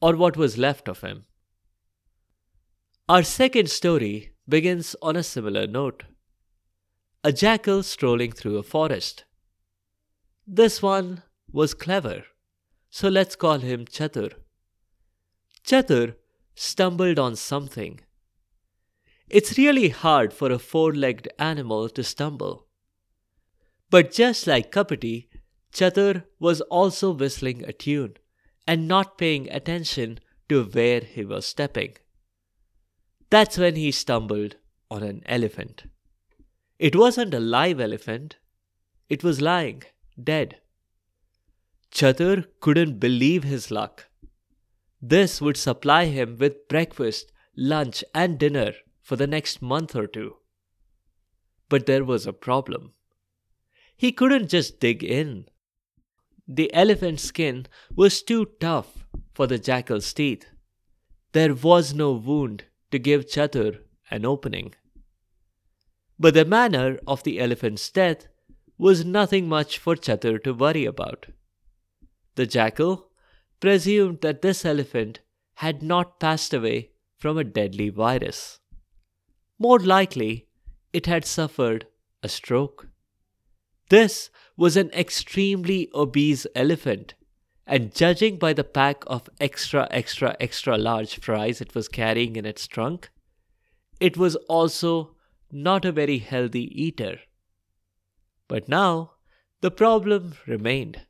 or 0.00 0.16
what 0.16 0.36
was 0.36 0.58
left 0.58 0.88
of 0.88 1.00
him. 1.00 1.24
Our 3.06 3.22
second 3.22 3.68
story 3.68 4.32
begins 4.48 4.96
on 5.02 5.14
a 5.14 5.22
similar 5.22 5.66
note. 5.66 6.04
A 7.22 7.32
jackal 7.32 7.82
strolling 7.82 8.32
through 8.32 8.56
a 8.56 8.62
forest. 8.62 9.26
This 10.46 10.80
one 10.80 11.22
was 11.52 11.74
clever, 11.74 12.24
so 12.88 13.10
let's 13.10 13.36
call 13.36 13.58
him 13.58 13.84
Chatur. 13.84 14.32
Chatur 15.62 16.14
stumbled 16.54 17.18
on 17.18 17.36
something. 17.36 18.00
It's 19.28 19.58
really 19.58 19.90
hard 19.90 20.32
for 20.32 20.50
a 20.50 20.58
four 20.58 20.94
legged 20.94 21.28
animal 21.38 21.90
to 21.90 22.02
stumble. 22.02 22.68
But 23.90 24.12
just 24.12 24.46
like 24.46 24.72
Kapati, 24.72 25.28
Chatur 25.74 26.24
was 26.40 26.62
also 26.62 27.10
whistling 27.10 27.66
a 27.66 27.74
tune 27.74 28.14
and 28.66 28.88
not 28.88 29.18
paying 29.18 29.50
attention 29.50 30.20
to 30.48 30.64
where 30.64 31.00
he 31.00 31.26
was 31.26 31.44
stepping. 31.44 31.96
That's 33.34 33.58
when 33.58 33.74
he 33.74 33.90
stumbled 33.90 34.54
on 34.92 35.02
an 35.02 35.24
elephant. 35.26 35.86
It 36.78 36.94
wasn't 36.94 37.34
a 37.34 37.40
live 37.40 37.80
elephant, 37.80 38.36
it 39.08 39.24
was 39.24 39.40
lying, 39.40 39.82
dead. 40.22 40.58
Chatur 41.90 42.44
couldn't 42.60 43.00
believe 43.00 43.42
his 43.42 43.72
luck. 43.72 44.06
This 45.02 45.40
would 45.40 45.56
supply 45.56 46.04
him 46.04 46.36
with 46.38 46.68
breakfast, 46.68 47.32
lunch, 47.56 48.04
and 48.14 48.38
dinner 48.38 48.74
for 49.02 49.16
the 49.16 49.26
next 49.26 49.60
month 49.60 49.96
or 49.96 50.06
two. 50.06 50.36
But 51.68 51.86
there 51.86 52.04
was 52.04 52.28
a 52.28 52.32
problem. 52.32 52.92
He 53.96 54.12
couldn't 54.12 54.46
just 54.46 54.78
dig 54.78 55.02
in. 55.02 55.46
The 56.46 56.72
elephant's 56.72 57.24
skin 57.24 57.66
was 57.96 58.22
too 58.22 58.50
tough 58.60 59.08
for 59.32 59.48
the 59.48 59.58
jackal's 59.58 60.12
teeth. 60.12 60.46
There 61.32 61.52
was 61.52 61.92
no 61.92 62.12
wound 62.12 62.66
to 62.94 62.98
give 63.10 63.26
Chatur 63.26 63.80
an 64.10 64.24
opening. 64.24 64.72
But 66.18 66.34
the 66.34 66.44
manner 66.44 66.98
of 67.08 67.24
the 67.24 67.40
elephant's 67.40 67.90
death 67.90 68.28
was 68.78 69.04
nothing 69.04 69.48
much 69.48 69.78
for 69.78 69.96
Chatur 69.96 70.38
to 70.44 70.54
worry 70.54 70.84
about. 70.84 71.26
the 72.34 72.46
jackal, 72.46 73.10
presumed 73.60 74.20
that 74.20 74.42
this 74.42 74.64
elephant 74.64 75.20
had 75.54 75.82
not 75.82 76.18
passed 76.20 76.52
away 76.52 76.90
from 77.16 77.38
a 77.38 77.44
deadly 77.44 77.88
virus. 77.88 78.58
More 79.58 79.78
likely, 79.78 80.48
it 80.92 81.06
had 81.06 81.24
suffered 81.24 81.86
a 82.22 82.28
stroke. 82.28 82.88
This 83.88 84.30
was 84.56 84.76
an 84.76 84.90
extremely 84.90 85.88
obese 85.94 86.46
elephant, 86.54 87.14
and 87.66 87.94
judging 87.94 88.36
by 88.36 88.52
the 88.52 88.64
pack 88.64 89.04
of 89.06 89.28
extra, 89.40 89.88
extra, 89.90 90.36
extra 90.38 90.76
large 90.76 91.18
fries 91.18 91.60
it 91.60 91.74
was 91.74 91.88
carrying 91.88 92.36
in 92.36 92.44
its 92.44 92.66
trunk, 92.66 93.10
it 94.00 94.16
was 94.16 94.36
also 94.48 95.14
not 95.50 95.84
a 95.84 95.92
very 95.92 96.18
healthy 96.18 96.70
eater. 96.82 97.20
But 98.48 98.68
now, 98.68 99.12
the 99.60 99.70
problem 99.70 100.34
remained. 100.46 101.00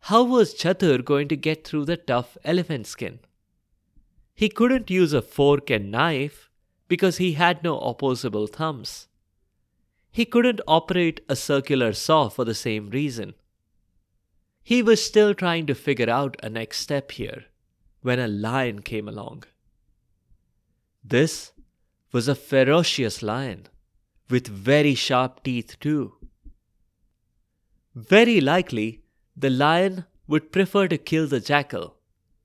How 0.00 0.22
was 0.22 0.54
Chatur 0.54 1.02
going 1.02 1.28
to 1.28 1.36
get 1.36 1.66
through 1.66 1.86
the 1.86 1.96
tough 1.96 2.36
elephant 2.44 2.86
skin? 2.86 3.20
He 4.34 4.48
couldn't 4.48 4.90
use 4.90 5.12
a 5.14 5.22
fork 5.22 5.70
and 5.70 5.90
knife 5.90 6.50
because 6.88 7.16
he 7.16 7.32
had 7.32 7.62
no 7.62 7.78
opposable 7.78 8.46
thumbs. 8.46 9.08
He 10.10 10.24
couldn't 10.24 10.60
operate 10.68 11.20
a 11.28 11.36
circular 11.36 11.92
saw 11.92 12.28
for 12.28 12.44
the 12.44 12.54
same 12.54 12.90
reason. 12.90 13.34
He 14.64 14.82
was 14.82 15.04
still 15.04 15.34
trying 15.34 15.66
to 15.66 15.74
figure 15.74 16.08
out 16.08 16.36
a 16.42 16.48
next 16.48 16.78
step 16.78 17.12
here 17.12 17.44
when 18.00 18.18
a 18.18 18.26
lion 18.26 18.80
came 18.80 19.06
along. 19.06 19.44
This 21.04 21.52
was 22.12 22.28
a 22.28 22.34
ferocious 22.34 23.22
lion 23.22 23.66
with 24.30 24.48
very 24.48 24.94
sharp 24.94 25.42
teeth, 25.42 25.78
too. 25.80 26.14
Very 27.94 28.40
likely, 28.40 29.02
the 29.36 29.50
lion 29.50 30.06
would 30.26 30.50
prefer 30.50 30.88
to 30.88 30.96
kill 30.96 31.26
the 31.26 31.40
jackal 31.40 31.96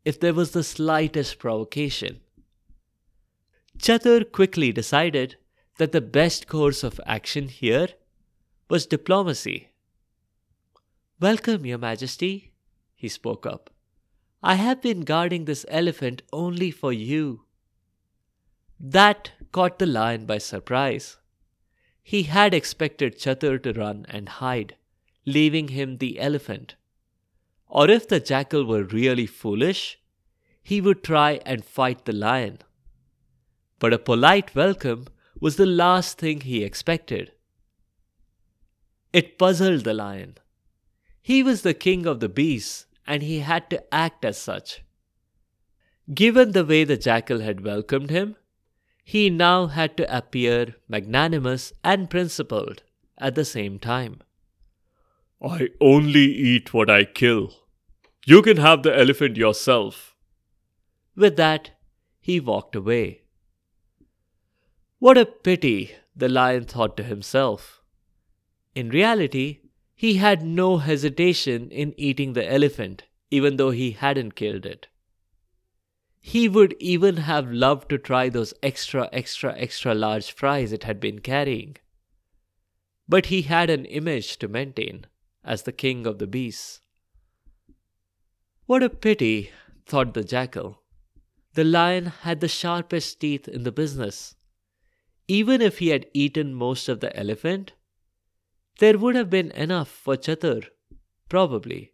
if 0.03 0.19
there 0.19 0.33
was 0.33 0.51
the 0.51 0.63
slightest 0.63 1.39
provocation. 1.39 2.19
Chatur 3.77 4.29
quickly 4.29 4.73
decided 4.73 5.37
that 5.77 5.93
the 5.93 6.01
best 6.01 6.47
course 6.47 6.83
of 6.83 6.99
action 7.05 7.47
here 7.47 7.87
was 8.69 8.85
diplomacy. 8.85 9.68
Welcome, 11.21 11.65
Your 11.65 11.77
Majesty, 11.77 12.53
he 12.95 13.09
spoke 13.09 13.45
up. 13.45 13.69
I 14.41 14.55
have 14.55 14.81
been 14.81 15.01
guarding 15.01 15.43
this 15.43 15.65
elephant 15.67 16.21
only 16.31 16.71
for 16.71 16.93
you. 16.93 17.41
That 18.79 19.31
caught 19.51 19.79
the 19.79 19.85
lion 19.85 20.25
by 20.25 20.37
surprise. 20.37 21.17
He 22.01 22.23
had 22.23 22.53
expected 22.53 23.19
Chatur 23.19 23.61
to 23.63 23.73
run 23.73 24.05
and 24.07 24.29
hide, 24.29 24.77
leaving 25.25 25.67
him 25.67 25.97
the 25.97 26.21
elephant. 26.21 26.75
Or 27.67 27.89
if 27.89 28.07
the 28.07 28.21
jackal 28.21 28.63
were 28.63 28.83
really 28.83 29.27
foolish, 29.27 29.99
he 30.63 30.79
would 30.79 31.03
try 31.03 31.41
and 31.45 31.65
fight 31.65 32.05
the 32.05 32.13
lion. 32.13 32.59
But 33.77 33.91
a 33.91 33.99
polite 33.99 34.55
welcome 34.55 35.07
was 35.37 35.57
the 35.57 35.65
last 35.65 36.17
thing 36.17 36.39
he 36.39 36.63
expected. 36.63 37.33
It 39.11 39.37
puzzled 39.37 39.83
the 39.83 39.93
lion. 39.93 40.37
He 41.21 41.43
was 41.43 41.61
the 41.61 41.73
king 41.73 42.05
of 42.05 42.19
the 42.19 42.29
beasts, 42.29 42.85
and 43.05 43.23
he 43.23 43.39
had 43.39 43.69
to 43.69 43.93
act 43.93 44.25
as 44.25 44.37
such. 44.37 44.83
Given 46.13 46.53
the 46.53 46.65
way 46.65 46.83
the 46.83 46.97
jackal 46.97 47.39
had 47.39 47.63
welcomed 47.63 48.09
him, 48.09 48.35
he 49.03 49.29
now 49.29 49.67
had 49.67 49.97
to 49.97 50.17
appear 50.17 50.75
magnanimous 50.87 51.73
and 51.83 52.09
principled 52.09 52.83
at 53.17 53.35
the 53.35 53.45
same 53.45 53.79
time. 53.79 54.21
I 55.41 55.69
only 55.79 56.25
eat 56.25 56.73
what 56.73 56.89
I 56.89 57.05
kill. 57.05 57.53
You 58.25 58.41
can 58.41 58.57
have 58.57 58.83
the 58.83 58.95
elephant 58.95 59.37
yourself. 59.37 60.15
With 61.15 61.37
that, 61.37 61.71
he 62.19 62.39
walked 62.39 62.75
away. 62.75 63.23
What 64.99 65.17
a 65.17 65.25
pity, 65.25 65.95
the 66.15 66.29
lion 66.29 66.65
thought 66.65 66.97
to 66.97 67.03
himself. 67.03 67.81
In 68.75 68.89
reality, 68.89 69.61
he 69.99 70.13
had 70.13 70.41
no 70.41 70.77
hesitation 70.77 71.69
in 71.71 71.93
eating 71.97 72.31
the 72.31 72.49
elephant, 72.49 73.03
even 73.29 73.57
though 73.57 73.71
he 73.71 73.91
hadn't 73.91 74.33
killed 74.33 74.65
it. 74.65 74.87
He 76.21 76.47
would 76.47 76.73
even 76.79 77.17
have 77.17 77.51
loved 77.51 77.89
to 77.89 77.97
try 77.97 78.29
those 78.29 78.53
extra, 78.63 79.09
extra, 79.11 79.53
extra 79.57 79.93
large 79.93 80.31
fries 80.31 80.71
it 80.71 80.85
had 80.85 81.01
been 81.01 81.19
carrying. 81.19 81.75
But 83.09 83.25
he 83.25 83.41
had 83.41 83.69
an 83.69 83.83
image 83.83 84.37
to 84.37 84.47
maintain 84.47 85.05
as 85.43 85.63
the 85.63 85.73
king 85.73 86.07
of 86.07 86.17
the 86.17 86.27
beasts. 86.27 86.79
What 88.67 88.81
a 88.81 88.89
pity, 88.89 89.51
thought 89.85 90.13
the 90.13 90.23
jackal. 90.23 90.81
The 91.55 91.65
lion 91.65 92.05
had 92.05 92.39
the 92.39 92.47
sharpest 92.47 93.19
teeth 93.19 93.49
in 93.49 93.63
the 93.63 93.73
business. 93.73 94.37
Even 95.27 95.61
if 95.61 95.79
he 95.79 95.89
had 95.89 96.05
eaten 96.13 96.53
most 96.53 96.87
of 96.87 97.01
the 97.01 97.13
elephant, 97.19 97.73
there 98.79 98.97
would 98.97 99.15
have 99.15 99.29
been 99.29 99.51
enough 99.51 99.89
for 99.89 100.15
Chatur, 100.15 100.65
probably. 101.27 101.93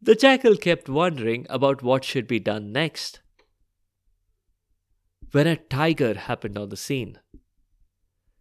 The 0.00 0.14
jackal 0.14 0.56
kept 0.56 0.88
wondering 0.88 1.46
about 1.48 1.82
what 1.82 2.04
should 2.04 2.26
be 2.26 2.38
done 2.38 2.72
next. 2.72 3.20
When 5.32 5.46
a 5.46 5.56
tiger 5.56 6.14
happened 6.14 6.58
on 6.58 6.68
the 6.68 6.76
scene. 6.76 7.18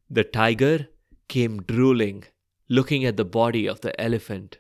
The 0.10 0.23
tiger 0.23 0.89
came 1.28 1.63
drooling 1.63 2.25
looking 2.67 3.06
at 3.06 3.15
the 3.15 3.25
body 3.25 3.67
of 3.67 3.82
the 3.82 3.99
elephant. 3.99 4.58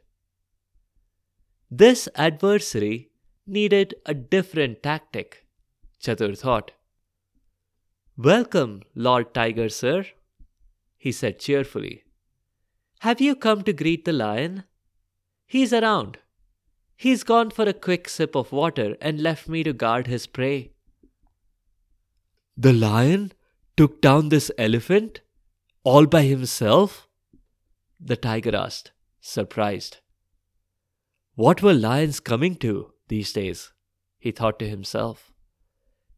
This 1.69 2.07
adversary 2.15 3.11
needed 3.45 3.95
a 4.05 4.13
different 4.13 4.81
tactic, 4.81 5.45
Chatur 6.01 6.37
thought. 6.37 6.71
Welcome, 8.17 8.83
Lord 8.95 9.33
Tiger, 9.33 9.69
sir, 9.69 10.05
he 10.97 11.11
said 11.11 11.39
cheerfully. 11.39 12.04
Have 12.99 13.21
you 13.21 13.35
come 13.35 13.63
to 13.63 13.73
greet 13.73 14.05
the 14.05 14.13
lion? 14.13 14.63
He's 15.45 15.73
around. 15.73 16.17
He's 16.97 17.23
gone 17.23 17.51
for 17.51 17.63
a 17.63 17.73
quick 17.73 18.07
sip 18.09 18.35
of 18.35 18.51
water 18.51 18.95
and 19.01 19.21
left 19.21 19.47
me 19.47 19.63
to 19.63 19.73
guard 19.73 20.07
his 20.07 20.27
prey. 20.27 20.71
The 22.57 22.73
lion 22.73 23.33
took 23.75 24.01
down 24.01 24.29
this 24.29 24.49
elephant 24.57 25.21
all 25.83 26.05
by 26.05 26.23
himself? 26.23 27.07
the 27.99 28.17
tiger 28.17 28.55
asked, 28.55 28.91
surprised. 29.21 29.97
What 31.35 31.61
were 31.61 31.73
lions 31.73 32.19
coming 32.19 32.55
to 32.57 32.93
these 33.07 33.33
days? 33.33 33.71
he 34.17 34.31
thought 34.31 34.57
to 34.59 34.67
himself. 34.67 35.31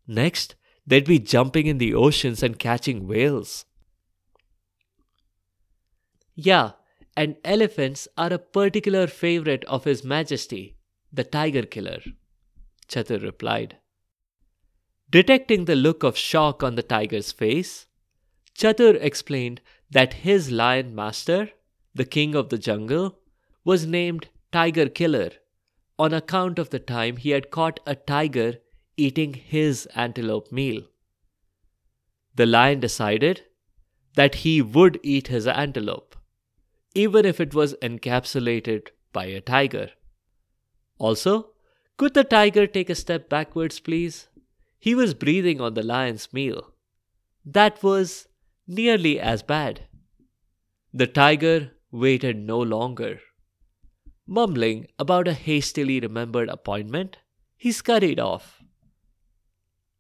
Next, 0.08 0.56
they'd 0.86 1.06
be 1.06 1.20
jumping 1.20 1.68
in 1.68 1.80
the 1.80 1.94
oceans 1.94 2.42
and 2.42 2.58
catching 2.58 3.08
whales. 3.08 3.66
Yeah, 6.38 6.72
and 7.18 7.36
elephants 7.44 8.08
are 8.18 8.32
a 8.32 8.40
particular 8.40 9.08
favorite 9.08 9.66
of 9.66 9.84
His 9.84 10.06
Majesty, 10.06 10.78
the 11.12 11.26
tiger 11.26 11.64
killer, 11.64 12.00
Chatur 12.88 13.22
replied. 13.22 13.78
Detecting 15.10 15.66
the 15.66 15.76
look 15.76 16.04
of 16.04 16.16
shock 16.16 16.64
on 16.64 16.76
the 16.76 16.84
tiger's 16.84 17.34
face, 17.34 17.88
Chatur 18.58 18.98
explained 19.02 19.60
that 19.92 20.14
his 20.26 20.52
lion 20.52 20.94
master 20.96 21.50
the 21.98 22.06
king 22.06 22.36
of 22.36 22.50
the 22.50 22.58
jungle, 22.58 23.18
was 23.66 23.86
named 23.86 24.28
Tiger 24.52 24.88
Killer 24.88 25.32
on 26.00 26.14
account 26.14 26.60
of 26.60 26.70
the 26.70 26.80
time 26.80 27.18
he 27.18 27.32
had 27.32 27.50
caught 27.50 27.80
a 27.86 27.96
tiger 27.96 28.58
eating 28.96 29.34
his 29.34 29.88
antelope 29.96 30.52
meal. 30.52 30.84
The 32.36 32.46
lion 32.46 32.80
decided 32.80 33.42
that 34.14 34.36
he 34.36 34.62
would 34.62 35.00
eat 35.04 35.28
his 35.28 35.48
antelope, 35.48 36.16
even 36.94 37.26
if 37.26 37.40
it 37.40 37.54
was 37.54 37.76
encapsulated 37.82 38.88
by 39.14 39.26
a 39.26 39.42
tiger. 39.42 39.90
Also, 40.98 41.52
could 41.98 42.14
the 42.14 42.24
tiger 42.24 42.68
take 42.68 42.90
a 42.90 42.96
step 42.96 43.30
backwards, 43.30 43.80
please? 43.80 44.28
He 44.80 44.94
was 44.96 45.14
breathing 45.14 45.60
on 45.60 45.74
the 45.74 45.84
lion's 45.84 46.32
meal. 46.32 46.74
That 47.46 47.82
was 47.82 48.28
nearly 48.68 49.20
as 49.20 49.42
bad. 49.42 49.88
The 50.94 51.08
tiger 51.08 51.72
waited 51.92 52.38
no 52.38 52.60
longer. 52.60 53.20
Mumbling 54.28 54.88
about 55.00 55.28
a 55.28 55.34
hastily 55.34 56.00
remembered 56.00 56.50
appointment, 56.50 57.18
he 57.56 57.72
scurried 57.72 58.20
off. 58.20 58.62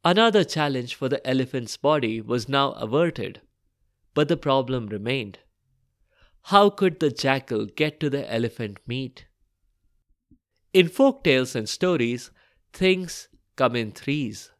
Another 0.03 0.43
challenge 0.43 0.95
for 0.95 1.09
the 1.09 1.25
elephant's 1.27 1.77
body 1.77 2.21
was 2.21 2.47
now 2.47 2.71
averted, 2.73 3.41
but 4.13 4.27
the 4.27 4.37
problem 4.37 4.87
remained. 4.87 5.39
How 6.43 6.69
could 6.69 6.99
the 6.99 7.11
jackal 7.11 7.65
get 7.65 7.99
to 7.99 8.09
the 8.09 8.31
elephant 8.31 8.79
meat? 8.87 9.25
In 10.73 10.87
folk 10.87 11.23
tales 11.23 11.55
and 11.55 11.67
stories, 11.67 12.31
things 12.71 13.27
come 13.55 13.75
in 13.75 13.91
threes. 13.91 14.51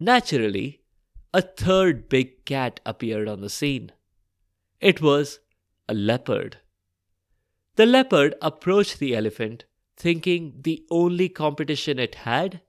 Naturally, 0.00 0.82
a 1.32 1.42
third 1.42 2.08
big 2.08 2.44
cat 2.44 2.80
appeared 2.86 3.28
on 3.28 3.40
the 3.40 3.50
scene. 3.50 3.92
It 4.80 5.00
was 5.00 5.40
a 5.88 5.94
leopard. 5.94 6.58
The 7.76 7.86
leopard 7.86 8.34
approached 8.40 8.98
the 8.98 9.16
elephant, 9.16 9.64
thinking 9.96 10.60
the 10.62 10.84
only 10.90 11.28
competition 11.28 11.98
it 11.98 12.16
had 12.16 12.60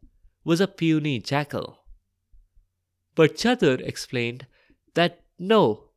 was 0.43 0.61
a 0.61 0.67
puny 0.67 1.19
jackal. 1.19 1.85
But 3.15 3.35
Chatur 3.35 3.79
explained 3.81 4.47
that 4.93 5.23
no, 5.39 5.91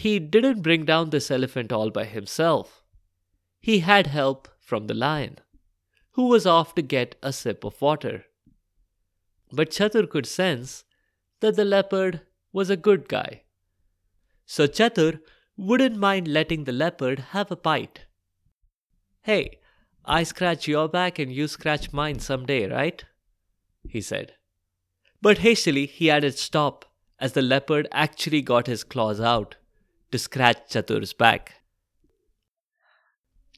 he 0.00 0.18
didn't 0.18 0.62
bring 0.62 0.86
down 0.86 1.10
this 1.10 1.30
elephant 1.30 1.70
all 1.70 1.90
by 1.90 2.06
himself. 2.06 2.82
He 3.60 3.80
had 3.80 4.06
help 4.06 4.48
from 4.58 4.86
the 4.86 4.94
lion, 4.94 5.40
who 6.12 6.28
was 6.28 6.46
off 6.46 6.74
to 6.76 6.80
get 6.80 7.16
a 7.22 7.34
sip 7.34 7.64
of 7.64 7.82
water. 7.82 8.24
But 9.52 9.68
Chatur 9.68 10.08
could 10.08 10.24
sense 10.24 10.84
that 11.40 11.54
the 11.54 11.66
leopard 11.66 12.22
was 12.50 12.70
a 12.70 12.78
good 12.78 13.10
guy. 13.10 13.42
So 14.46 14.66
Chatur 14.66 15.20
wouldn't 15.58 15.98
mind 15.98 16.28
letting 16.28 16.64
the 16.64 16.72
leopard 16.72 17.18
have 17.34 17.50
a 17.50 17.56
bite. 17.56 18.06
Hey, 19.20 19.58
I 20.06 20.22
scratch 20.22 20.66
your 20.66 20.88
back 20.88 21.18
and 21.18 21.30
you 21.30 21.46
scratch 21.46 21.92
mine 21.92 22.20
someday, 22.20 22.66
right? 22.70 23.04
he 23.86 24.00
said. 24.00 24.32
But 25.20 25.38
hastily 25.38 25.84
he 25.84 26.10
added 26.10 26.38
stop 26.38 26.86
as 27.18 27.34
the 27.34 27.42
leopard 27.42 27.86
actually 27.92 28.40
got 28.40 28.66
his 28.66 28.82
claws 28.82 29.20
out 29.20 29.56
to 30.12 30.18
scratch 30.18 30.68
Chatur's 30.70 31.12
back. 31.12 31.54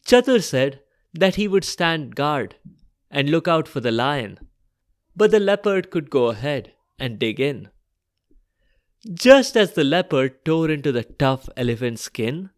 Chatur 0.07 0.43
said 0.43 0.81
that 1.15 1.37
he 1.37 1.47
would 1.49 1.65
stand 1.65 2.17
guard 2.17 2.57
and 3.11 3.31
look 3.31 3.47
out 3.47 3.69
for 3.69 3.81
the 3.81 3.93
lion, 3.93 4.38
but 5.15 5.31
the 5.31 5.41
leopard 5.41 5.91
could 5.91 6.11
go 6.11 6.27
ahead 6.27 6.73
and 6.99 7.19
dig 7.19 7.38
in. 7.38 7.69
Just 9.12 9.57
as 9.57 9.73
the 9.73 9.85
leopard 9.85 10.45
tore 10.45 10.71
into 10.71 10.93
the 10.93 11.03
tough 11.05 11.49
elephant 11.57 11.99
skin, 11.99 12.51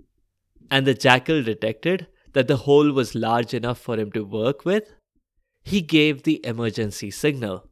and 0.71 0.87
the 0.87 0.95
jackal 0.95 1.43
detected 1.43 2.07
that 2.33 2.49
the 2.49 2.59
hole 2.59 2.93
was 2.93 3.15
large 3.15 3.55
enough 3.55 3.79
for 3.79 3.99
him 3.99 4.11
to 4.13 4.25
work 4.25 4.65
with, 4.65 4.93
he 5.63 5.81
gave 5.81 6.23
the 6.23 6.45
emergency 6.45 7.11
signal. 7.11 7.69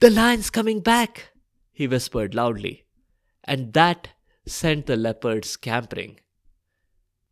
The 0.00 0.10
lion's 0.10 0.50
coming 0.50 0.80
back, 0.80 1.30
he 1.72 1.86
whispered 1.86 2.34
loudly, 2.34 2.84
and 3.44 3.72
that 3.72 4.08
sent 4.46 4.86
the 4.86 4.96
leopard 4.96 5.44
scampering. 5.44 6.18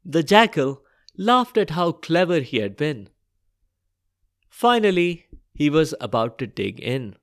The 0.05 0.23
jackal 0.23 0.83
laughed 1.16 1.59
at 1.59 1.70
how 1.70 1.92
clever 1.92 2.40
he 2.40 2.59
had 2.59 2.77
been. 2.77 3.09
Finally, 4.49 5.27
he 5.53 5.68
was 5.68 5.94
about 6.01 6.38
to 6.38 6.46
dig 6.46 6.81
in. 6.81 7.16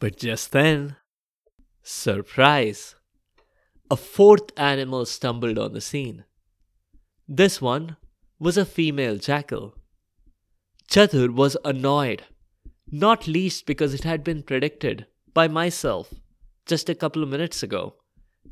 But 0.00 0.16
just 0.18 0.52
then, 0.52 0.96
surprise! 1.82 2.96
A 3.90 3.96
fourth 3.96 4.50
animal 4.56 5.04
stumbled 5.06 5.58
on 5.58 5.72
the 5.72 5.80
scene. 5.80 6.24
This 7.28 7.60
one 7.60 7.96
was 8.38 8.56
a 8.56 8.64
female 8.64 9.18
jackal. 9.18 9.74
Chatur 10.88 11.34
was 11.34 11.56
annoyed, 11.64 12.24
not 12.90 13.26
least 13.26 13.66
because 13.66 13.94
it 13.94 14.04
had 14.04 14.24
been 14.24 14.42
predicted 14.42 15.06
by 15.32 15.48
myself 15.48 16.12
just 16.66 16.88
a 16.88 16.94
couple 16.94 17.22
of 17.22 17.28
minutes 17.28 17.62
ago 17.62 17.96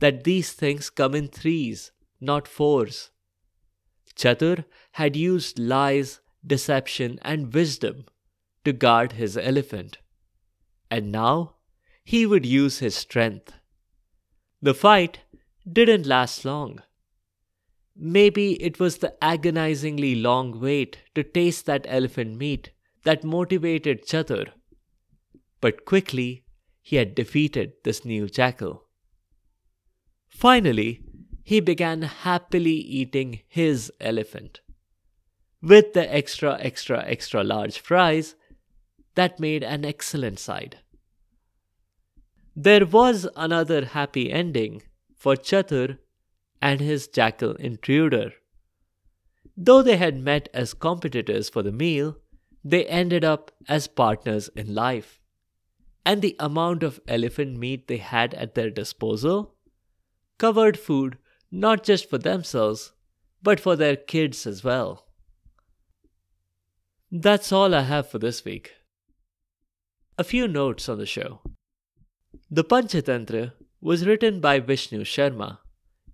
that 0.01 0.25
these 0.25 0.53
things 0.53 0.91
come 0.91 1.15
in 1.15 1.29
threes, 1.29 1.93
not 2.21 2.49
fours. 2.49 3.11
Chatur 4.17 4.65
had 4.93 5.17
used 5.17 5.59
lies, 5.59 6.21
deception, 6.47 7.19
and 7.23 7.55
wisdom 7.55 8.05
to 8.65 8.73
guard 8.73 9.13
his 9.13 9.37
elephant, 9.37 9.99
and 10.91 11.13
now 11.13 11.57
he 12.05 12.27
would 12.27 12.45
use 12.45 12.79
his 12.81 12.95
strength. 12.95 13.53
The 14.61 14.75
fight 14.75 15.21
didn't 15.71 16.07
last 16.07 16.45
long. 16.45 16.83
Maybe 17.97 18.63
it 18.63 18.81
was 18.81 18.99
the 18.99 19.23
agonizingly 19.23 20.15
long 20.15 20.61
wait 20.61 20.99
to 21.15 21.23
taste 21.23 21.67
that 21.67 21.87
elephant 21.89 22.37
meat 22.37 22.71
that 23.05 23.25
motivated 23.25 24.07
Chatur. 24.07 24.49
But 25.61 25.85
quickly, 25.85 26.45
he 26.83 26.97
had 26.97 27.15
defeated 27.15 27.73
this 27.85 28.05
new 28.05 28.29
jackal. 28.29 28.87
Finally, 30.31 31.03
he 31.43 31.61
began 31.61 32.03
happily 32.03 32.73
eating 32.73 33.41
his 33.47 33.93
elephant. 34.01 34.61
With 35.61 35.93
the 35.93 36.15
extra, 36.15 36.57
extra, 36.59 37.05
extra 37.05 37.45
large 37.45 37.79
fries, 37.79 38.37
that 39.17 39.41
made 39.41 39.63
an 39.63 39.85
excellent 39.85 40.39
side. 40.39 40.79
There 42.57 42.87
was 42.87 43.29
another 43.37 43.85
happy 43.85 44.31
ending 44.33 44.83
for 45.17 45.35
Chatur 45.35 45.99
and 46.63 46.81
his 46.81 47.09
jackal 47.09 47.55
intruder. 47.57 48.33
Though 49.57 49.83
they 49.83 49.97
had 49.97 50.17
met 50.17 50.49
as 50.55 50.73
competitors 50.73 51.51
for 51.51 51.63
the 51.63 51.73
meal, 51.73 52.17
they 52.65 52.87
ended 52.87 53.25
up 53.25 53.51
as 53.69 53.89
partners 53.89 54.49
in 54.57 54.75
life. 54.75 55.21
And 56.07 56.23
the 56.23 56.37
amount 56.39 56.83
of 56.83 57.01
elephant 57.07 57.59
meat 57.59 57.89
they 57.89 57.99
had 57.99 58.33
at 58.35 58.55
their 58.55 58.71
disposal 58.71 59.55
covered 60.41 60.79
food 60.79 61.19
not 61.51 61.85
just 61.85 62.09
for 62.09 62.17
themselves, 62.17 62.93
but 63.43 63.61
for 63.61 63.77
their 63.77 63.97
kids 63.97 64.47
as 64.47 64.65
well. 64.65 65.07
That's 67.13 67.53
all 67.53 67.75
I 67.75 67.83
have 67.83 68.09
for 68.09 68.19
this 68.19 68.45
week. 68.45 68.73
A 70.17 70.25
few 70.25 70.49
notes 70.49 70.89
on 70.89 70.99
the 70.99 71.07
show. 71.07 71.41
The 72.51 72.65
Panchatantra 72.65 73.53
was 73.81 74.07
written 74.07 74.41
by 74.41 74.61
Vishnu 74.61 75.03
Sharma 75.05 75.59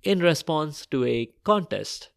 in 0.02 0.20
response 0.20 0.86
to 0.86 1.04
a 1.04 1.30
contest. 1.44 2.10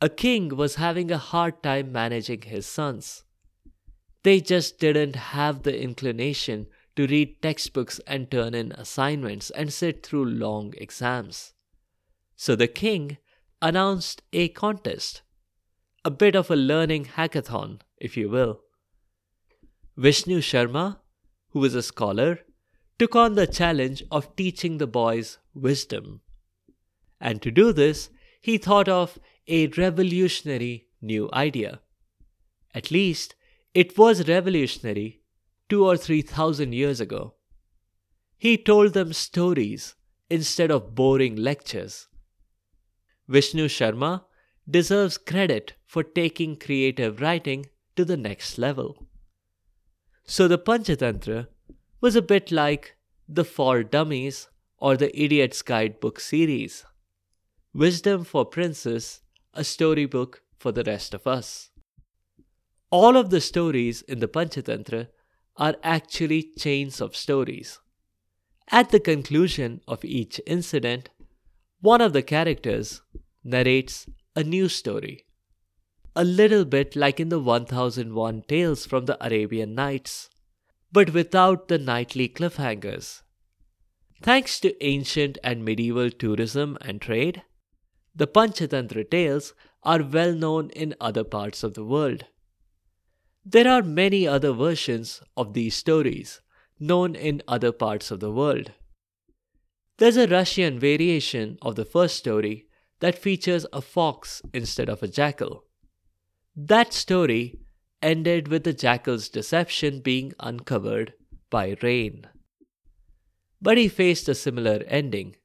A 0.00 0.08
king 0.08 0.56
was 0.56 0.76
having 0.76 1.10
a 1.10 1.18
hard 1.18 1.62
time 1.62 1.90
managing 1.90 2.42
his 2.42 2.66
sons. 2.66 3.24
They 4.22 4.40
just 4.40 4.78
didn't 4.78 5.16
have 5.16 5.62
the 5.62 5.80
inclination 5.80 6.66
to 6.98 7.06
read 7.06 7.40
textbooks 7.40 8.00
and 8.08 8.28
turn 8.28 8.54
in 8.54 8.72
assignments 8.72 9.50
and 9.50 9.72
sit 9.72 10.04
through 10.04 10.24
long 10.24 10.74
exams. 10.78 11.54
So 12.34 12.56
the 12.56 12.66
king 12.66 13.18
announced 13.62 14.22
a 14.32 14.48
contest, 14.48 15.22
a 16.04 16.10
bit 16.10 16.34
of 16.34 16.50
a 16.50 16.56
learning 16.56 17.04
hackathon, 17.04 17.82
if 17.98 18.16
you 18.16 18.28
will. 18.28 18.62
Vishnu 19.96 20.40
Sharma, 20.40 20.98
who 21.50 21.60
was 21.60 21.76
a 21.76 21.84
scholar, 21.84 22.40
took 22.98 23.14
on 23.14 23.36
the 23.36 23.46
challenge 23.46 24.02
of 24.10 24.34
teaching 24.34 24.78
the 24.78 24.88
boys 24.88 25.38
wisdom. 25.54 26.20
And 27.20 27.40
to 27.42 27.52
do 27.52 27.72
this, 27.72 28.10
he 28.40 28.58
thought 28.58 28.88
of 28.88 29.20
a 29.46 29.68
revolutionary 29.68 30.88
new 31.00 31.30
idea. 31.32 31.78
At 32.74 32.90
least, 32.90 33.36
it 33.72 33.96
was 33.96 34.26
revolutionary 34.26 35.20
two 35.68 35.84
or 35.84 35.96
three 35.96 36.22
thousand 36.22 36.72
years 36.72 37.00
ago. 37.00 37.34
He 38.36 38.56
told 38.56 38.92
them 38.92 39.12
stories 39.12 39.94
instead 40.30 40.70
of 40.70 40.94
boring 40.94 41.36
lectures. 41.36 42.08
Vishnu 43.26 43.68
Sharma 43.68 44.24
deserves 44.68 45.18
credit 45.18 45.74
for 45.86 46.02
taking 46.02 46.56
creative 46.56 47.20
writing 47.20 47.66
to 47.96 48.04
the 48.04 48.16
next 48.16 48.58
level. 48.58 49.08
So 50.24 50.46
the 50.46 50.58
Panchatantra 50.58 51.48
was 52.00 52.14
a 52.14 52.22
bit 52.22 52.52
like 52.52 52.96
the 53.28 53.44
For 53.44 53.82
Dummies 53.82 54.48
or 54.78 54.96
the 54.96 55.10
Idiot's 55.18 55.62
Guidebook 55.62 56.20
series. 56.20 56.84
Wisdom 57.74 58.24
for 58.24 58.44
Princes, 58.44 59.20
a 59.54 59.64
storybook 59.64 60.42
for 60.58 60.72
the 60.72 60.84
rest 60.84 61.14
of 61.14 61.26
us. 61.26 61.70
All 62.90 63.16
of 63.16 63.30
the 63.30 63.40
stories 63.40 64.02
in 64.02 64.20
the 64.20 64.28
Panchatantra 64.28 65.08
are 65.58 65.76
actually 65.82 66.50
chains 66.56 67.00
of 67.00 67.16
stories. 67.16 67.80
At 68.70 68.90
the 68.90 69.00
conclusion 69.00 69.80
of 69.88 70.04
each 70.04 70.40
incident, 70.46 71.10
one 71.80 72.00
of 72.00 72.12
the 72.12 72.22
characters 72.22 73.02
narrates 73.44 74.06
a 74.36 74.44
new 74.44 74.68
story. 74.68 75.26
A 76.14 76.24
little 76.24 76.64
bit 76.64 76.96
like 76.96 77.20
in 77.20 77.28
the 77.28 77.38
1001 77.38 78.42
Tales 78.48 78.86
from 78.86 79.06
the 79.06 79.24
Arabian 79.24 79.74
Nights, 79.74 80.30
but 80.92 81.12
without 81.12 81.68
the 81.68 81.78
nightly 81.78 82.28
cliffhangers. 82.28 83.22
Thanks 84.22 84.58
to 84.60 84.84
ancient 84.84 85.38
and 85.44 85.64
medieval 85.64 86.10
tourism 86.10 86.76
and 86.80 87.00
trade, 87.00 87.42
the 88.14 88.26
Panchatantra 88.26 89.08
tales 89.08 89.54
are 89.84 90.02
well 90.02 90.32
known 90.32 90.70
in 90.70 90.94
other 91.00 91.22
parts 91.22 91.62
of 91.62 91.74
the 91.74 91.84
world. 91.84 92.24
There 93.50 93.66
are 93.66 93.82
many 93.82 94.28
other 94.28 94.52
versions 94.52 95.22
of 95.34 95.54
these 95.54 95.74
stories 95.74 96.42
known 96.78 97.14
in 97.14 97.40
other 97.48 97.72
parts 97.72 98.10
of 98.10 98.20
the 98.20 98.30
world. 98.30 98.72
There's 99.96 100.18
a 100.18 100.28
Russian 100.28 100.78
variation 100.78 101.56
of 101.62 101.74
the 101.74 101.86
first 101.86 102.18
story 102.18 102.66
that 103.00 103.16
features 103.16 103.64
a 103.72 103.80
fox 103.80 104.42
instead 104.52 104.90
of 104.90 105.02
a 105.02 105.08
jackal. 105.08 105.64
That 106.54 106.92
story 106.92 107.58
ended 108.02 108.48
with 108.48 108.64
the 108.64 108.74
jackal's 108.74 109.30
deception 109.30 110.00
being 110.00 110.34
uncovered 110.40 111.14
by 111.48 111.74
rain. 111.82 112.26
But 113.62 113.78
he 113.78 113.88
faced 113.88 114.28
a 114.28 114.34
similar 114.34 114.84
ending 114.86 115.36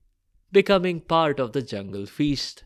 becoming 0.51 0.99
part 0.99 1.39
of 1.39 1.53
the 1.53 1.61
jungle 1.61 2.05
feast. 2.05 2.65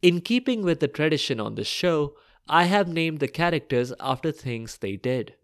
In 0.00 0.22
keeping 0.22 0.62
with 0.62 0.80
the 0.80 0.88
tradition 0.88 1.38
on 1.38 1.56
the 1.56 1.64
show, 1.64 2.14
I 2.48 2.64
have 2.64 2.88
named 2.88 3.20
the 3.20 3.28
characters 3.28 3.92
after 4.00 4.32
things 4.32 4.78
they 4.78 4.96
did. 4.96 5.34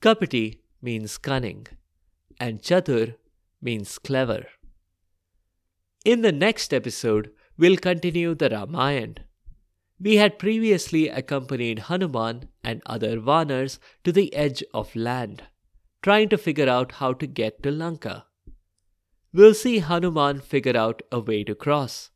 Kapati 0.00 0.58
means 0.82 1.16
cunning, 1.18 1.66
and 2.38 2.60
Chatur 2.60 3.14
means 3.62 3.98
clever. 3.98 4.46
In 6.04 6.20
the 6.20 6.32
next 6.32 6.74
episode, 6.74 7.30
we'll 7.56 7.78
continue 7.78 8.34
the 8.34 8.50
Ramayana. 8.50 9.24
We 9.98 10.16
had 10.16 10.38
previously 10.38 11.08
accompanied 11.08 11.78
Hanuman 11.78 12.48
and 12.62 12.82
other 12.84 13.18
Vanars 13.18 13.78
to 14.02 14.12
the 14.12 14.34
edge 14.34 14.62
of 14.74 14.94
land, 14.94 15.44
trying 16.02 16.28
to 16.28 16.36
figure 16.36 16.68
out 16.68 16.92
how 16.92 17.14
to 17.14 17.26
get 17.26 17.62
to 17.62 17.70
Lanka. 17.70 18.26
We'll 19.32 19.54
see 19.54 19.78
Hanuman 19.78 20.40
figure 20.40 20.76
out 20.76 21.00
a 21.10 21.20
way 21.20 21.44
to 21.44 21.54
cross, 21.54 22.10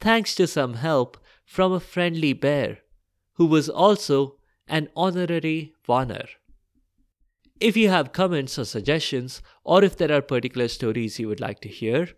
thanks 0.00 0.34
to 0.36 0.46
some 0.46 0.74
help 0.74 1.18
from 1.44 1.72
a 1.72 1.80
friendly 1.80 2.32
bear, 2.32 2.78
who 3.40 3.46
was 3.46 3.70
also 3.70 4.36
an 4.68 4.86
honorary 4.94 5.72
Vanar. 5.88 6.26
If 7.58 7.74
you 7.74 7.88
have 7.88 8.12
comments 8.12 8.58
or 8.58 8.66
suggestions, 8.66 9.40
or 9.64 9.82
if 9.82 9.96
there 9.96 10.12
are 10.12 10.20
particular 10.20 10.68
stories 10.68 11.18
you 11.18 11.26
would 11.26 11.40
like 11.40 11.60
to 11.60 11.68
hear, 11.70 12.10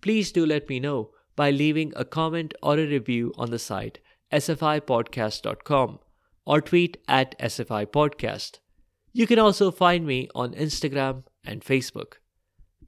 please 0.00 0.32
do 0.32 0.46
let 0.46 0.70
me 0.70 0.80
know 0.80 1.10
by 1.36 1.50
leaving 1.50 1.92
a 1.94 2.06
comment 2.06 2.54
or 2.62 2.78
a 2.78 2.86
review 2.86 3.34
on 3.36 3.50
the 3.50 3.58
site 3.58 3.98
sfipodcast.com 4.32 5.98
or 6.46 6.62
tweet 6.62 6.96
at 7.06 7.38
sfipodcast. 7.38 8.60
You 9.12 9.26
can 9.26 9.38
also 9.38 9.70
find 9.70 10.06
me 10.06 10.30
on 10.34 10.54
Instagram 10.54 11.24
and 11.44 11.60
Facebook. 11.60 12.14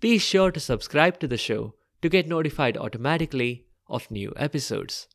Be 0.01 0.16
sure 0.16 0.51
to 0.53 0.59
subscribe 0.59 1.20
to 1.20 1.29
the 1.29 1.37
show 1.37 1.75
to 2.01 2.09
get 2.09 2.27
notified 2.27 2.79
automatically 2.79 3.66
of 3.88 4.11
new 4.11 4.33
episodes. 4.37 5.07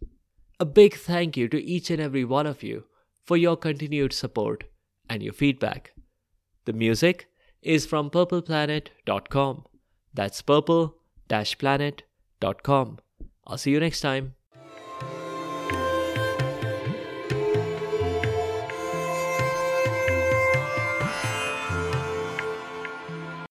A 0.59 0.65
big 0.65 0.95
thank 0.95 1.37
you 1.37 1.47
to 1.47 1.63
each 1.63 1.89
and 1.89 2.01
every 2.01 2.25
one 2.25 2.45
of 2.45 2.63
you 2.63 2.83
for 3.25 3.37
your 3.37 3.55
continued 3.55 4.11
support 4.11 4.65
and 5.09 5.23
your 5.23 5.31
feedback. 5.31 5.93
The 6.65 6.73
music 6.73 7.27
is 7.61 7.85
from 7.85 8.09
purpleplanet.com. 8.09 9.65
That's 10.13 10.41
purple 10.41 10.95
planet.com. 11.29 12.99
I'll 13.47 13.57
see 13.57 13.71
you 13.71 13.79
next 13.79 14.01
time. 14.01 14.35